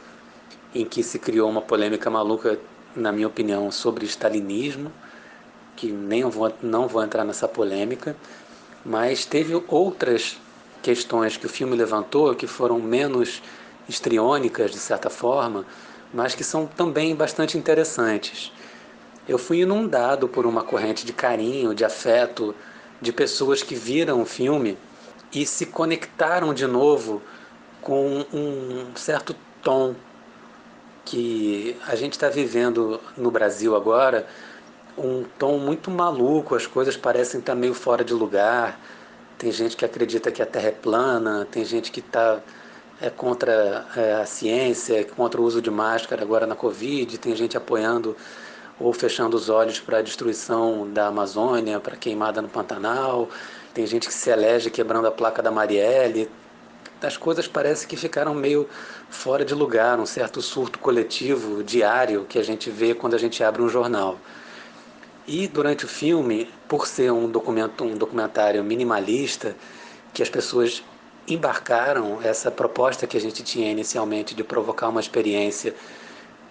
em 0.74 0.84
que 0.84 1.02
se 1.02 1.18
criou 1.18 1.48
uma 1.48 1.62
polêmica 1.62 2.08
maluca, 2.10 2.58
na 2.94 3.12
minha 3.12 3.26
opinião, 3.26 3.70
sobre 3.70 4.04
stalinismo, 4.06 4.92
que 5.76 5.90
nem 5.90 6.22
vou, 6.24 6.52
não 6.62 6.86
vou 6.86 7.02
entrar 7.02 7.24
nessa 7.24 7.48
polêmica, 7.48 8.16
mas 8.84 9.24
teve 9.24 9.54
outras 9.68 10.38
questões 10.82 11.36
que 11.36 11.46
o 11.46 11.48
filme 11.48 11.76
levantou 11.76 12.34
que 12.34 12.46
foram 12.46 12.78
menos 12.78 13.42
histriônicas, 13.88 14.70
de 14.70 14.78
certa 14.78 15.10
forma, 15.10 15.64
mas 16.12 16.34
que 16.34 16.44
são 16.44 16.66
também 16.66 17.14
bastante 17.14 17.58
interessantes. 17.58 18.52
Eu 19.28 19.38
fui 19.38 19.60
inundado 19.60 20.28
por 20.28 20.46
uma 20.46 20.62
corrente 20.62 21.04
de 21.04 21.12
carinho, 21.12 21.74
de 21.74 21.84
afeto, 21.84 22.54
de 23.00 23.12
pessoas 23.12 23.62
que 23.62 23.74
viram 23.74 24.20
o 24.22 24.26
filme 24.26 24.76
e 25.32 25.46
se 25.46 25.66
conectaram 25.66 26.52
de 26.52 26.66
novo 26.66 27.22
com 27.80 28.26
um 28.32 28.86
certo 28.96 29.34
tom 29.62 29.94
que 31.10 31.76
a 31.88 31.96
gente 31.96 32.12
está 32.12 32.28
vivendo 32.28 33.00
no 33.16 33.32
Brasil 33.32 33.74
agora 33.74 34.26
um 34.96 35.24
tom 35.38 35.58
muito 35.58 35.90
maluco, 35.90 36.54
as 36.54 36.68
coisas 36.68 36.96
parecem 36.96 37.40
estar 37.40 37.52
tá 37.52 37.58
meio 37.58 37.74
fora 37.74 38.04
de 38.04 38.14
lugar. 38.14 38.78
Tem 39.36 39.50
gente 39.50 39.76
que 39.76 39.84
acredita 39.84 40.30
que 40.30 40.40
a 40.40 40.46
Terra 40.46 40.68
é 40.68 40.72
plana, 40.72 41.48
tem 41.50 41.64
gente 41.64 41.90
que 41.90 41.98
está 41.98 42.40
é 43.00 43.10
contra 43.10 43.86
é, 43.96 44.12
a 44.14 44.26
ciência, 44.26 45.04
contra 45.04 45.40
o 45.40 45.44
uso 45.44 45.60
de 45.60 45.70
máscara 45.70 46.22
agora 46.22 46.46
na 46.46 46.54
Covid, 46.54 47.18
tem 47.18 47.34
gente 47.34 47.56
apoiando 47.56 48.14
ou 48.78 48.92
fechando 48.92 49.36
os 49.36 49.48
olhos 49.48 49.80
para 49.80 49.98
a 49.98 50.02
destruição 50.02 50.88
da 50.92 51.08
Amazônia, 51.08 51.80
para 51.80 51.94
a 51.94 51.96
queimada 51.96 52.40
no 52.40 52.48
Pantanal. 52.48 53.28
Tem 53.74 53.86
gente 53.86 54.06
que 54.06 54.14
se 54.14 54.30
elege 54.30 54.70
quebrando 54.70 55.08
a 55.08 55.10
placa 55.10 55.42
da 55.42 55.50
Marielle. 55.50 56.30
As 57.02 57.16
coisas 57.16 57.48
parecem 57.48 57.88
que 57.88 57.96
ficaram 57.96 58.34
meio 58.34 58.68
fora 59.08 59.42
de 59.42 59.54
lugar, 59.54 59.98
um 59.98 60.04
certo 60.04 60.42
surto 60.42 60.78
coletivo 60.78 61.64
diário 61.64 62.26
que 62.28 62.38
a 62.38 62.42
gente 62.42 62.70
vê 62.70 62.94
quando 62.94 63.14
a 63.14 63.18
gente 63.18 63.42
abre 63.42 63.62
um 63.62 63.68
jornal. 63.68 64.18
E 65.26 65.48
durante 65.48 65.86
o 65.86 65.88
filme, 65.88 66.50
por 66.68 66.86
ser 66.86 67.10
um, 67.10 67.26
documento, 67.26 67.84
um 67.84 67.96
documentário 67.96 68.62
minimalista, 68.62 69.56
que 70.12 70.22
as 70.22 70.28
pessoas 70.28 70.82
embarcaram 71.26 72.20
essa 72.22 72.50
proposta 72.50 73.06
que 73.06 73.16
a 73.16 73.20
gente 73.20 73.42
tinha 73.42 73.70
inicialmente 73.70 74.34
de 74.34 74.44
provocar 74.44 74.88
uma 74.88 75.00
experiência 75.00 75.74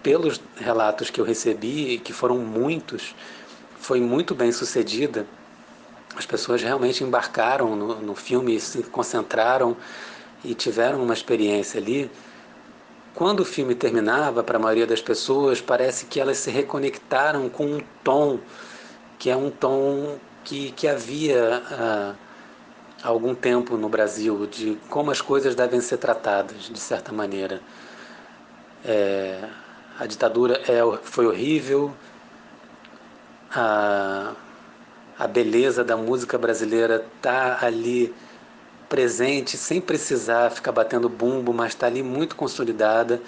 pelos 0.02 0.40
relatos 0.56 1.10
que 1.10 1.20
eu 1.20 1.24
recebi, 1.24 1.98
que 1.98 2.12
foram 2.12 2.38
muitos, 2.38 3.14
foi 3.78 4.00
muito 4.00 4.34
bem 4.34 4.50
sucedida. 4.50 5.26
As 6.16 6.26
pessoas 6.26 6.60
realmente 6.60 7.04
embarcaram 7.04 7.76
no, 7.76 8.00
no 8.00 8.14
filme, 8.16 8.58
se 8.58 8.82
concentraram 8.84 9.76
e 10.44 10.54
tiveram 10.54 11.02
uma 11.02 11.14
experiência 11.14 11.80
ali. 11.80 12.10
Quando 13.14 13.40
o 13.40 13.44
filme 13.44 13.74
terminava, 13.74 14.42
para 14.42 14.56
a 14.56 14.60
maioria 14.60 14.86
das 14.86 15.00
pessoas, 15.00 15.60
parece 15.60 16.06
que 16.06 16.20
elas 16.20 16.38
se 16.38 16.50
reconectaram 16.50 17.48
com 17.48 17.66
um 17.66 17.80
tom, 18.04 18.38
que 19.18 19.28
é 19.28 19.36
um 19.36 19.50
tom 19.50 20.18
que, 20.44 20.72
que 20.72 20.86
havia 20.88 21.62
há 21.70 22.14
algum 23.02 23.34
tempo 23.34 23.76
no 23.76 23.88
Brasil, 23.88 24.46
de 24.46 24.78
como 24.88 25.10
as 25.10 25.20
coisas 25.20 25.54
devem 25.54 25.80
ser 25.80 25.98
tratadas, 25.98 26.64
de 26.64 26.78
certa 26.78 27.12
maneira. 27.12 27.60
É, 28.84 29.44
a 29.98 30.06
ditadura 30.06 30.60
é, 30.66 30.80
foi 31.02 31.26
horrível, 31.26 31.92
a, 33.54 34.32
a 35.18 35.26
beleza 35.26 35.84
da 35.84 35.96
música 35.96 36.38
brasileira 36.38 37.04
está 37.16 37.58
ali 37.60 38.14
presente, 38.90 39.56
sem 39.56 39.80
precisar 39.80 40.50
ficar 40.50 40.72
batendo 40.72 41.08
bumbo, 41.08 41.54
mas 41.54 41.68
está 41.68 41.86
ali 41.86 42.02
muito 42.02 42.34
consolidada. 42.34 43.22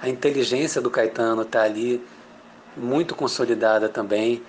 A 0.00 0.08
inteligência 0.08 0.80
do 0.80 0.88
Caetano 0.88 1.42
está 1.42 1.62
ali 1.62 2.00
muito 2.76 3.16
consolidada 3.16 3.88
também. 3.88 4.40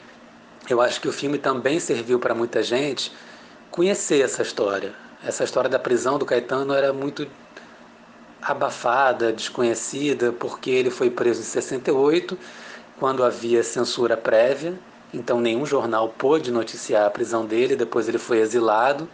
Eu 0.69 0.79
acho 0.79 1.01
que 1.01 1.07
o 1.07 1.11
filme 1.11 1.39
também 1.39 1.79
serviu 1.79 2.19
para 2.19 2.35
muita 2.35 2.61
gente 2.61 3.11
conhecer 3.71 4.21
essa 4.21 4.43
história. 4.43 4.93
Essa 5.25 5.43
história 5.43 5.69
da 5.69 5.79
prisão 5.79 6.19
do 6.19 6.25
Caetano 6.25 6.71
era 6.71 6.93
muito 6.93 7.27
abafada, 8.39 9.33
desconhecida, 9.33 10.31
porque 10.31 10.69
ele 10.69 10.91
foi 10.91 11.09
preso 11.09 11.41
em 11.41 11.43
68, 11.43 12.37
quando 12.99 13.23
havia 13.23 13.63
censura 13.63 14.15
prévia, 14.15 14.79
então 15.11 15.41
nenhum 15.41 15.65
jornal 15.65 16.09
pôde 16.09 16.51
noticiar 16.51 17.07
a 17.07 17.09
prisão 17.09 17.45
dele, 17.45 17.75
depois 17.75 18.07
ele 18.07 18.19
foi 18.19 18.37
exilado. 18.37 19.09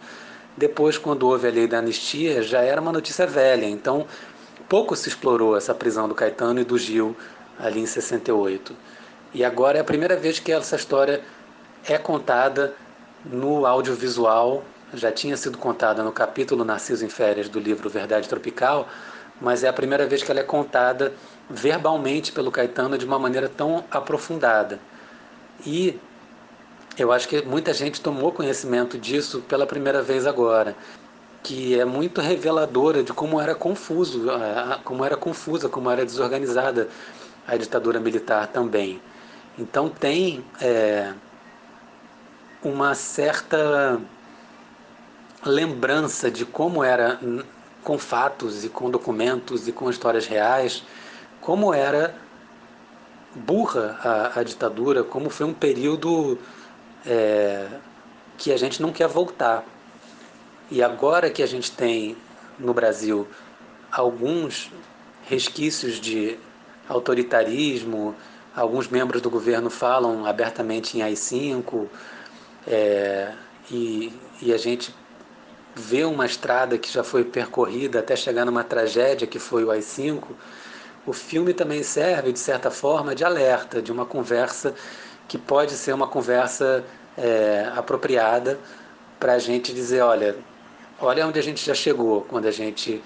Depois, 0.56 0.96
quando 0.96 1.28
houve 1.28 1.48
a 1.48 1.50
lei 1.50 1.66
da 1.66 1.78
anistia, 1.78 2.42
já 2.42 2.62
era 2.62 2.80
uma 2.80 2.92
notícia 2.92 3.26
velha, 3.26 3.66
então 3.66 4.06
pouco 4.68 4.96
se 4.96 5.08
explorou 5.08 5.56
essa 5.56 5.74
prisão 5.74 6.08
do 6.08 6.14
Caetano 6.14 6.60
e 6.60 6.64
do 6.64 6.78
Gil 6.78 7.14
ali 7.58 7.80
em 7.80 7.86
68. 7.86 8.74
E 9.34 9.44
agora 9.44 9.78
é 9.78 9.80
a 9.80 9.84
primeira 9.84 10.16
vez 10.16 10.38
que 10.38 10.52
essa 10.52 10.76
história 10.76 11.22
é 11.86 11.98
contada 11.98 12.74
no 13.24 13.66
audiovisual, 13.66 14.64
já 14.94 15.12
tinha 15.12 15.36
sido 15.36 15.58
contada 15.58 16.02
no 16.02 16.12
capítulo 16.12 16.64
Narciso 16.64 17.04
em 17.04 17.08
Férias 17.08 17.48
do 17.48 17.60
livro 17.60 17.90
Verdade 17.90 18.28
Tropical, 18.28 18.88
mas 19.40 19.62
é 19.62 19.68
a 19.68 19.72
primeira 19.72 20.06
vez 20.06 20.22
que 20.22 20.30
ela 20.30 20.40
é 20.40 20.44
contada 20.44 21.12
verbalmente 21.50 22.32
pelo 22.32 22.50
Caetano 22.50 22.96
de 22.96 23.04
uma 23.04 23.18
maneira 23.18 23.48
tão 23.48 23.84
aprofundada. 23.90 24.78
E 25.66 25.98
eu 26.98 27.12
acho 27.12 27.28
que 27.28 27.42
muita 27.42 27.74
gente 27.74 28.00
tomou 28.00 28.32
conhecimento 28.32 28.98
disso 28.98 29.42
pela 29.42 29.66
primeira 29.66 30.02
vez 30.02 30.26
agora, 30.26 30.74
que 31.42 31.78
é 31.78 31.84
muito 31.84 32.20
reveladora 32.20 33.02
de 33.02 33.12
como 33.12 33.40
era 33.40 33.54
confuso, 33.54 34.26
como 34.82 35.04
era 35.04 35.16
confusa, 35.16 35.68
como 35.68 35.90
era 35.90 36.04
desorganizada 36.04 36.88
a 37.46 37.56
ditadura 37.56 38.00
militar 38.00 38.46
também. 38.48 39.00
Então 39.58 39.88
tem 39.88 40.44
é, 40.60 41.12
uma 42.62 42.94
certa 42.94 44.00
lembrança 45.44 46.30
de 46.30 46.44
como 46.44 46.82
era 46.82 47.20
com 47.84 47.98
fatos 47.98 48.64
e 48.64 48.68
com 48.68 48.90
documentos 48.90 49.68
e 49.68 49.72
com 49.72 49.88
histórias 49.88 50.26
reais, 50.26 50.82
como 51.40 51.72
era 51.72 52.14
burra 53.34 53.98
a, 54.02 54.40
a 54.40 54.42
ditadura, 54.42 55.04
como 55.04 55.30
foi 55.30 55.46
um 55.46 55.54
período 55.54 56.38
é, 57.06 57.68
que 58.36 58.52
a 58.52 58.56
gente 58.56 58.82
não 58.82 58.92
quer 58.92 59.08
voltar. 59.08 59.64
E 60.70 60.82
agora 60.82 61.30
que 61.30 61.42
a 61.42 61.46
gente 61.46 61.70
tem 61.70 62.16
no 62.58 62.74
Brasil 62.74 63.26
alguns 63.90 64.70
resquícios 65.28 66.00
de 66.00 66.38
autoritarismo, 66.88 68.14
alguns 68.54 68.88
membros 68.88 69.22
do 69.22 69.30
governo 69.30 69.70
falam 69.70 70.26
abertamente 70.26 70.98
em 70.98 71.02
AI-5, 71.02 71.86
é, 72.66 73.32
e, 73.70 74.12
e 74.40 74.52
a 74.52 74.56
gente 74.56 74.94
vê 75.74 76.04
uma 76.04 76.24
estrada 76.24 76.78
que 76.78 76.90
já 76.90 77.04
foi 77.04 77.24
percorrida 77.24 78.00
até 78.00 78.16
chegar 78.16 78.44
numa 78.44 78.64
tragédia 78.64 79.26
que 79.26 79.38
foi 79.38 79.64
o 79.64 79.70
AI-5, 79.70 80.24
o 81.06 81.12
filme 81.12 81.54
também 81.54 81.82
serve, 81.82 82.32
de 82.32 82.38
certa 82.38 82.70
forma, 82.70 83.14
de 83.14 83.24
alerta, 83.24 83.80
de 83.80 83.92
uma 83.92 84.04
conversa 84.04 84.74
que 85.28 85.38
pode 85.38 85.72
ser 85.72 85.92
uma 85.92 86.08
conversa 86.08 86.84
é, 87.16 87.70
apropriada 87.74 88.58
para 89.18 89.34
a 89.34 89.38
gente 89.38 89.72
dizer, 89.72 90.02
olha, 90.02 90.36
olha 91.00 91.26
onde 91.26 91.38
a 91.38 91.42
gente 91.42 91.64
já 91.64 91.74
chegou, 91.74 92.22
quando 92.22 92.46
a 92.46 92.50
gente 92.50 93.02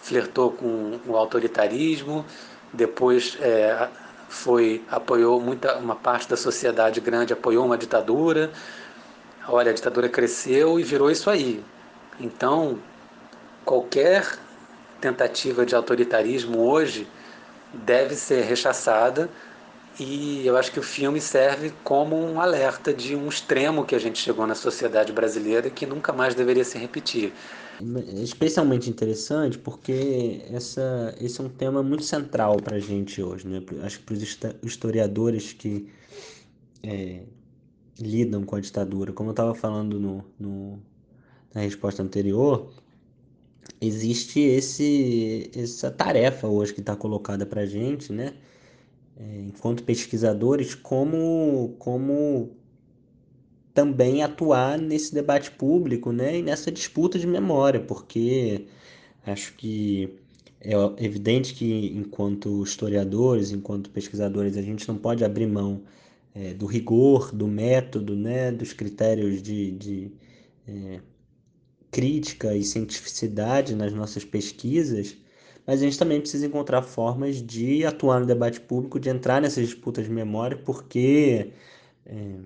flertou 0.00 0.52
com 0.52 1.00
o 1.06 1.16
autoritarismo, 1.16 2.24
depois 2.72 3.38
é, 3.40 3.88
foi 4.28 4.82
apoiou 4.90 5.40
muita 5.40 5.76
uma 5.76 5.94
parte 5.96 6.28
da 6.28 6.36
sociedade 6.36 7.00
grande 7.00 7.32
apoiou 7.32 7.64
uma 7.64 7.78
ditadura. 7.78 8.50
Olha, 9.48 9.70
a 9.70 9.74
ditadura 9.74 10.08
cresceu 10.08 10.78
e 10.80 10.82
virou 10.82 11.10
isso 11.10 11.30
aí. 11.30 11.62
Então, 12.18 12.78
qualquer 13.64 14.38
tentativa 15.00 15.64
de 15.64 15.74
autoritarismo 15.74 16.60
hoje 16.60 17.06
deve 17.72 18.14
ser 18.14 18.42
rechaçada 18.42 19.28
e 19.98 20.46
eu 20.46 20.56
acho 20.56 20.72
que 20.72 20.80
o 20.80 20.82
filme 20.82 21.20
serve 21.20 21.72
como 21.84 22.16
um 22.16 22.40
alerta 22.40 22.92
de 22.92 23.14
um 23.14 23.28
extremo 23.28 23.84
que 23.84 23.94
a 23.94 23.98
gente 23.98 24.18
chegou 24.18 24.46
na 24.46 24.54
sociedade 24.54 25.12
brasileira 25.12 25.70
que 25.70 25.86
nunca 25.86 26.12
mais 26.12 26.34
deveria 26.34 26.64
se 26.64 26.78
repetir. 26.78 27.32
É 27.80 28.22
especialmente 28.22 28.88
interessante 28.88 29.58
porque 29.58 30.42
essa, 30.50 31.14
esse 31.20 31.40
é 31.40 31.44
um 31.44 31.48
tema 31.48 31.82
muito 31.82 32.04
central 32.04 32.56
para 32.56 32.76
a 32.76 32.80
gente 32.80 33.22
hoje. 33.22 33.46
Né? 33.46 33.62
Acho 33.82 33.98
que 34.00 34.04
para 34.04 34.14
os 34.14 34.38
historiadores 34.62 35.52
que 35.52 35.88
é, 36.82 37.22
lidam 37.98 38.44
com 38.44 38.56
a 38.56 38.60
ditadura, 38.60 39.12
como 39.12 39.30
eu 39.30 39.32
estava 39.32 39.54
falando 39.54 39.98
no, 39.98 40.24
no 40.38 40.78
na 41.52 41.60
resposta 41.60 42.02
anterior, 42.02 42.72
existe 43.80 44.40
esse, 44.40 45.50
essa 45.54 45.90
tarefa 45.90 46.48
hoje 46.48 46.74
que 46.74 46.80
está 46.80 46.96
colocada 46.96 47.46
para 47.46 47.62
a 47.62 47.66
gente, 47.66 48.12
né? 48.12 48.34
É, 49.16 49.40
enquanto 49.42 49.84
pesquisadores, 49.84 50.74
como, 50.74 51.76
como 51.78 52.56
também 53.72 54.22
atuar 54.22 54.78
nesse 54.78 55.14
debate 55.14 55.50
público 55.50 56.12
né? 56.12 56.38
e 56.38 56.42
nessa 56.42 56.70
disputa 56.70 57.18
de 57.18 57.26
memória, 57.26 57.80
porque 57.80 58.66
acho 59.26 59.54
que 59.54 60.18
é 60.60 60.72
evidente 61.04 61.54
que, 61.54 61.92
enquanto 61.94 62.62
historiadores, 62.62 63.52
enquanto 63.52 63.90
pesquisadores, 63.90 64.56
a 64.56 64.62
gente 64.62 64.86
não 64.88 64.96
pode 64.96 65.24
abrir 65.24 65.46
mão 65.46 65.82
é, 66.34 66.54
do 66.54 66.66
rigor, 66.66 67.34
do 67.34 67.46
método, 67.46 68.16
né? 68.16 68.50
dos 68.50 68.72
critérios 68.72 69.42
de, 69.42 69.72
de 69.72 70.12
é, 70.66 71.00
crítica 71.90 72.54
e 72.56 72.64
cientificidade 72.64 73.76
nas 73.76 73.92
nossas 73.92 74.24
pesquisas, 74.24 75.16
mas 75.66 75.80
a 75.80 75.84
gente 75.84 75.98
também 75.98 76.20
precisa 76.20 76.46
encontrar 76.46 76.82
formas 76.82 77.36
de 77.42 77.84
atuar 77.84 78.20
no 78.20 78.26
debate 78.26 78.60
público, 78.60 79.00
de 79.00 79.08
entrar 79.08 79.40
nessas 79.40 79.66
disputas 79.66 80.04
de 80.04 80.10
memória, 80.10 80.56
porque 80.56 81.52
é, 82.06 82.38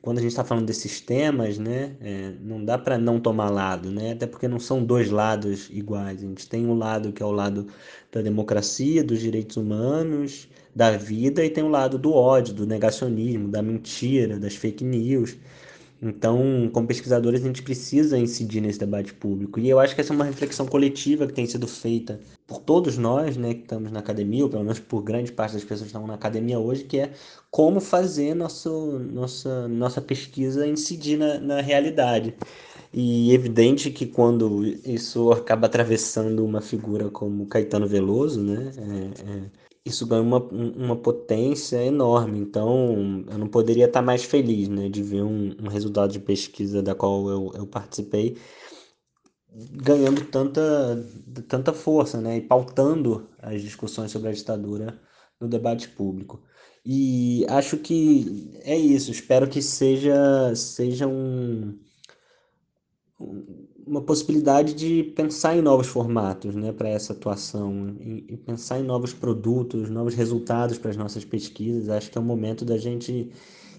quando 0.00 0.18
a 0.18 0.20
gente 0.22 0.30
está 0.30 0.44
falando 0.44 0.66
desses 0.66 1.00
temas, 1.00 1.58
né, 1.58 1.96
é, 2.00 2.32
não 2.40 2.64
dá 2.64 2.78
para 2.78 2.96
não 2.98 3.20
tomar 3.20 3.50
lado, 3.50 3.90
né, 3.90 4.12
até 4.12 4.26
porque 4.26 4.48
não 4.48 4.58
são 4.58 4.82
dois 4.84 5.10
lados 5.10 5.68
iguais. 5.70 6.22
A 6.22 6.26
gente 6.26 6.48
tem 6.48 6.66
um 6.66 6.74
lado 6.74 7.12
que 7.12 7.22
é 7.22 7.26
o 7.26 7.30
lado 7.30 7.66
da 8.10 8.22
democracia, 8.22 9.04
dos 9.04 9.20
direitos 9.20 9.56
humanos, 9.56 10.48
da 10.74 10.96
vida, 10.96 11.44
e 11.44 11.50
tem 11.50 11.64
o 11.64 11.68
lado 11.68 11.98
do 11.98 12.12
ódio, 12.14 12.54
do 12.54 12.66
negacionismo, 12.66 13.48
da 13.48 13.62
mentira, 13.62 14.38
das 14.38 14.54
fake 14.54 14.84
news. 14.84 15.36
Então, 16.02 16.70
como 16.72 16.86
pesquisadores, 16.86 17.42
a 17.42 17.46
gente 17.46 17.62
precisa 17.62 18.16
incidir 18.16 18.62
nesse 18.62 18.78
debate 18.78 19.12
público. 19.12 19.60
E 19.60 19.68
eu 19.68 19.78
acho 19.78 19.94
que 19.94 20.00
essa 20.00 20.14
é 20.14 20.16
uma 20.16 20.24
reflexão 20.24 20.66
coletiva 20.66 21.26
que 21.26 21.34
tem 21.34 21.46
sido 21.46 21.66
feita 21.66 22.18
por 22.46 22.60
todos 22.60 22.96
nós, 22.96 23.36
né, 23.36 23.52
que 23.52 23.60
estamos 23.60 23.92
na 23.92 24.00
academia, 24.00 24.44
ou 24.44 24.50
pelo 24.50 24.64
menos 24.64 24.78
por 24.80 25.02
grande 25.02 25.30
parte 25.30 25.52
das 25.52 25.62
pessoas 25.62 25.82
que 25.82 25.86
estão 25.88 26.06
na 26.06 26.14
academia 26.14 26.58
hoje, 26.58 26.84
que 26.84 26.98
é 27.00 27.12
como 27.50 27.80
fazer 27.80 28.34
nosso, 28.34 28.98
nossa, 29.12 29.68
nossa 29.68 30.00
pesquisa 30.00 30.66
incidir 30.66 31.18
na, 31.18 31.38
na 31.38 31.60
realidade. 31.60 32.34
E 32.92 33.32
evidente 33.32 33.90
que 33.90 34.06
quando 34.06 34.64
isso 34.84 35.30
acaba 35.30 35.66
atravessando 35.66 36.44
uma 36.44 36.60
figura 36.60 37.08
como 37.10 37.46
Caetano 37.46 37.86
Veloso, 37.86 38.42
né, 38.42 38.72
é, 38.76 39.30
é, 39.30 39.50
isso 39.84 40.06
ganha 40.06 40.22
uma, 40.22 40.38
uma 40.38 40.96
potência 40.96 41.82
enorme. 41.84 42.38
Então, 42.40 43.24
eu 43.28 43.38
não 43.38 43.48
poderia 43.48 43.86
estar 43.86 44.02
mais 44.02 44.24
feliz 44.24 44.68
né, 44.68 44.88
de 44.88 45.02
ver 45.02 45.22
um, 45.22 45.56
um 45.60 45.68
resultado 45.68 46.12
de 46.12 46.20
pesquisa 46.20 46.82
da 46.82 46.94
qual 46.94 47.28
eu, 47.28 47.52
eu 47.54 47.66
participei 47.66 48.36
ganhando 49.72 50.24
tanta, 50.26 51.04
tanta 51.48 51.72
força 51.72 52.20
né, 52.20 52.36
e 52.36 52.40
pautando 52.40 53.28
as 53.38 53.62
discussões 53.62 54.12
sobre 54.12 54.28
a 54.28 54.32
ditadura 54.32 55.00
no 55.40 55.48
debate 55.48 55.88
público. 55.88 56.42
E 56.84 57.44
acho 57.48 57.78
que 57.78 58.52
é 58.62 58.76
isso. 58.76 59.10
Espero 59.10 59.48
que 59.48 59.60
seja, 59.60 60.54
seja 60.54 61.06
um 61.06 61.78
uma 63.90 64.00
possibilidade 64.00 64.72
de 64.72 65.02
pensar 65.02 65.56
em 65.56 65.60
novos 65.60 65.88
formatos 65.88 66.54
né, 66.54 66.70
para 66.70 66.88
essa 66.88 67.12
atuação 67.12 67.96
e, 68.00 68.36
pensar 68.36 68.78
em 68.78 68.84
novos 68.84 69.12
produtos, 69.12 69.90
novos 69.90 70.14
resultados 70.14 70.78
para 70.78 70.92
as 70.92 70.96
nossas 70.96 71.24
pesquisas. 71.24 71.88
Acho 71.88 72.08
que 72.08 72.16
é 72.16 72.20
o 72.20 72.24
momento 72.24 72.64
da 72.64 72.78
gente 72.78 73.32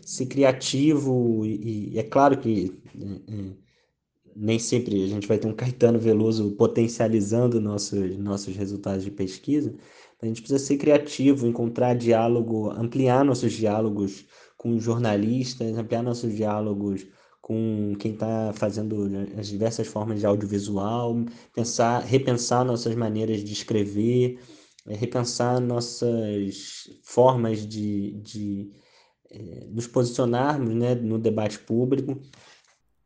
ser 0.05 0.25
criativo 0.25 1.45
e, 1.45 1.93
e 1.93 1.99
é 1.99 2.03
claro 2.03 2.37
que 2.37 2.73
é, 2.93 3.33
é, 3.33 3.53
nem 4.35 4.59
sempre 4.59 5.01
a 5.01 5.07
gente 5.07 5.27
vai 5.27 5.37
ter 5.37 5.47
um 5.47 5.53
Caetano 5.53 5.97
Veloso 5.97 6.51
potencializando 6.57 7.61
nossos, 7.61 8.17
nossos 8.17 8.53
resultados 8.53 9.05
de 9.05 9.11
pesquisa. 9.11 9.73
A 10.21 10.25
gente 10.25 10.41
precisa 10.41 10.59
ser 10.59 10.75
criativo, 10.75 11.47
encontrar 11.47 11.95
diálogo, 11.95 12.69
ampliar 12.71 13.23
nossos 13.23 13.53
diálogos 13.53 14.25
com 14.57 14.77
jornalistas, 14.77 15.77
ampliar 15.77 16.03
nossos 16.03 16.35
diálogos 16.35 17.07
com 17.51 17.95
quem 17.99 18.13
está 18.13 18.53
fazendo 18.53 19.09
né, 19.09 19.27
as 19.37 19.47
diversas 19.47 19.85
formas 19.85 20.21
de 20.21 20.25
audiovisual, 20.25 21.13
pensar, 21.53 21.99
repensar 21.99 22.63
nossas 22.63 22.95
maneiras 22.95 23.43
de 23.43 23.51
escrever, 23.51 24.39
eh, 24.87 24.95
repensar 24.95 25.59
nossas 25.59 26.89
formas 27.03 27.67
de, 27.67 28.11
de 28.21 28.71
é, 29.29 29.67
nos 29.69 29.85
posicionarmos 29.85 30.73
né, 30.73 30.95
no 30.95 31.19
debate 31.19 31.59
público. 31.59 32.21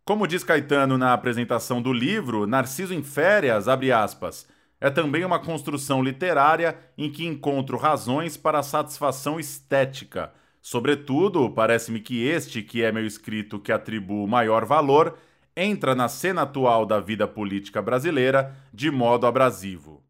Como 0.05 0.27
diz 0.27 0.43
Caetano 0.43 0.95
na 0.95 1.11
apresentação 1.11 1.81
do 1.81 1.91
livro, 1.91 2.45
Narciso 2.45 2.93
em 2.93 3.01
Férias, 3.01 3.67
abre 3.67 3.91
aspas, 3.91 4.45
é 4.79 4.91
também 4.91 5.25
uma 5.25 5.39
construção 5.39 6.03
literária 6.03 6.77
em 6.95 7.11
que 7.11 7.25
encontro 7.25 7.77
razões 7.77 8.37
para 8.37 8.59
a 8.59 8.63
satisfação 8.63 9.39
estética– 9.39 10.31
Sobretudo, 10.67 11.47
parece-me 11.51 11.99
que 11.99 12.27
este, 12.27 12.63
que 12.63 12.81
é 12.81 12.91
meu 12.91 13.05
escrito 13.05 13.59
que 13.59 13.71
atribuo 13.71 14.27
maior 14.27 14.65
valor, 14.65 15.15
entra 15.55 15.93
na 15.93 16.07
cena 16.07 16.41
atual 16.41 16.87
da 16.87 16.99
vida 16.99 17.27
política 17.27 17.83
brasileira 17.83 18.57
de 18.73 18.89
modo 18.89 19.27
abrasivo. 19.27 20.01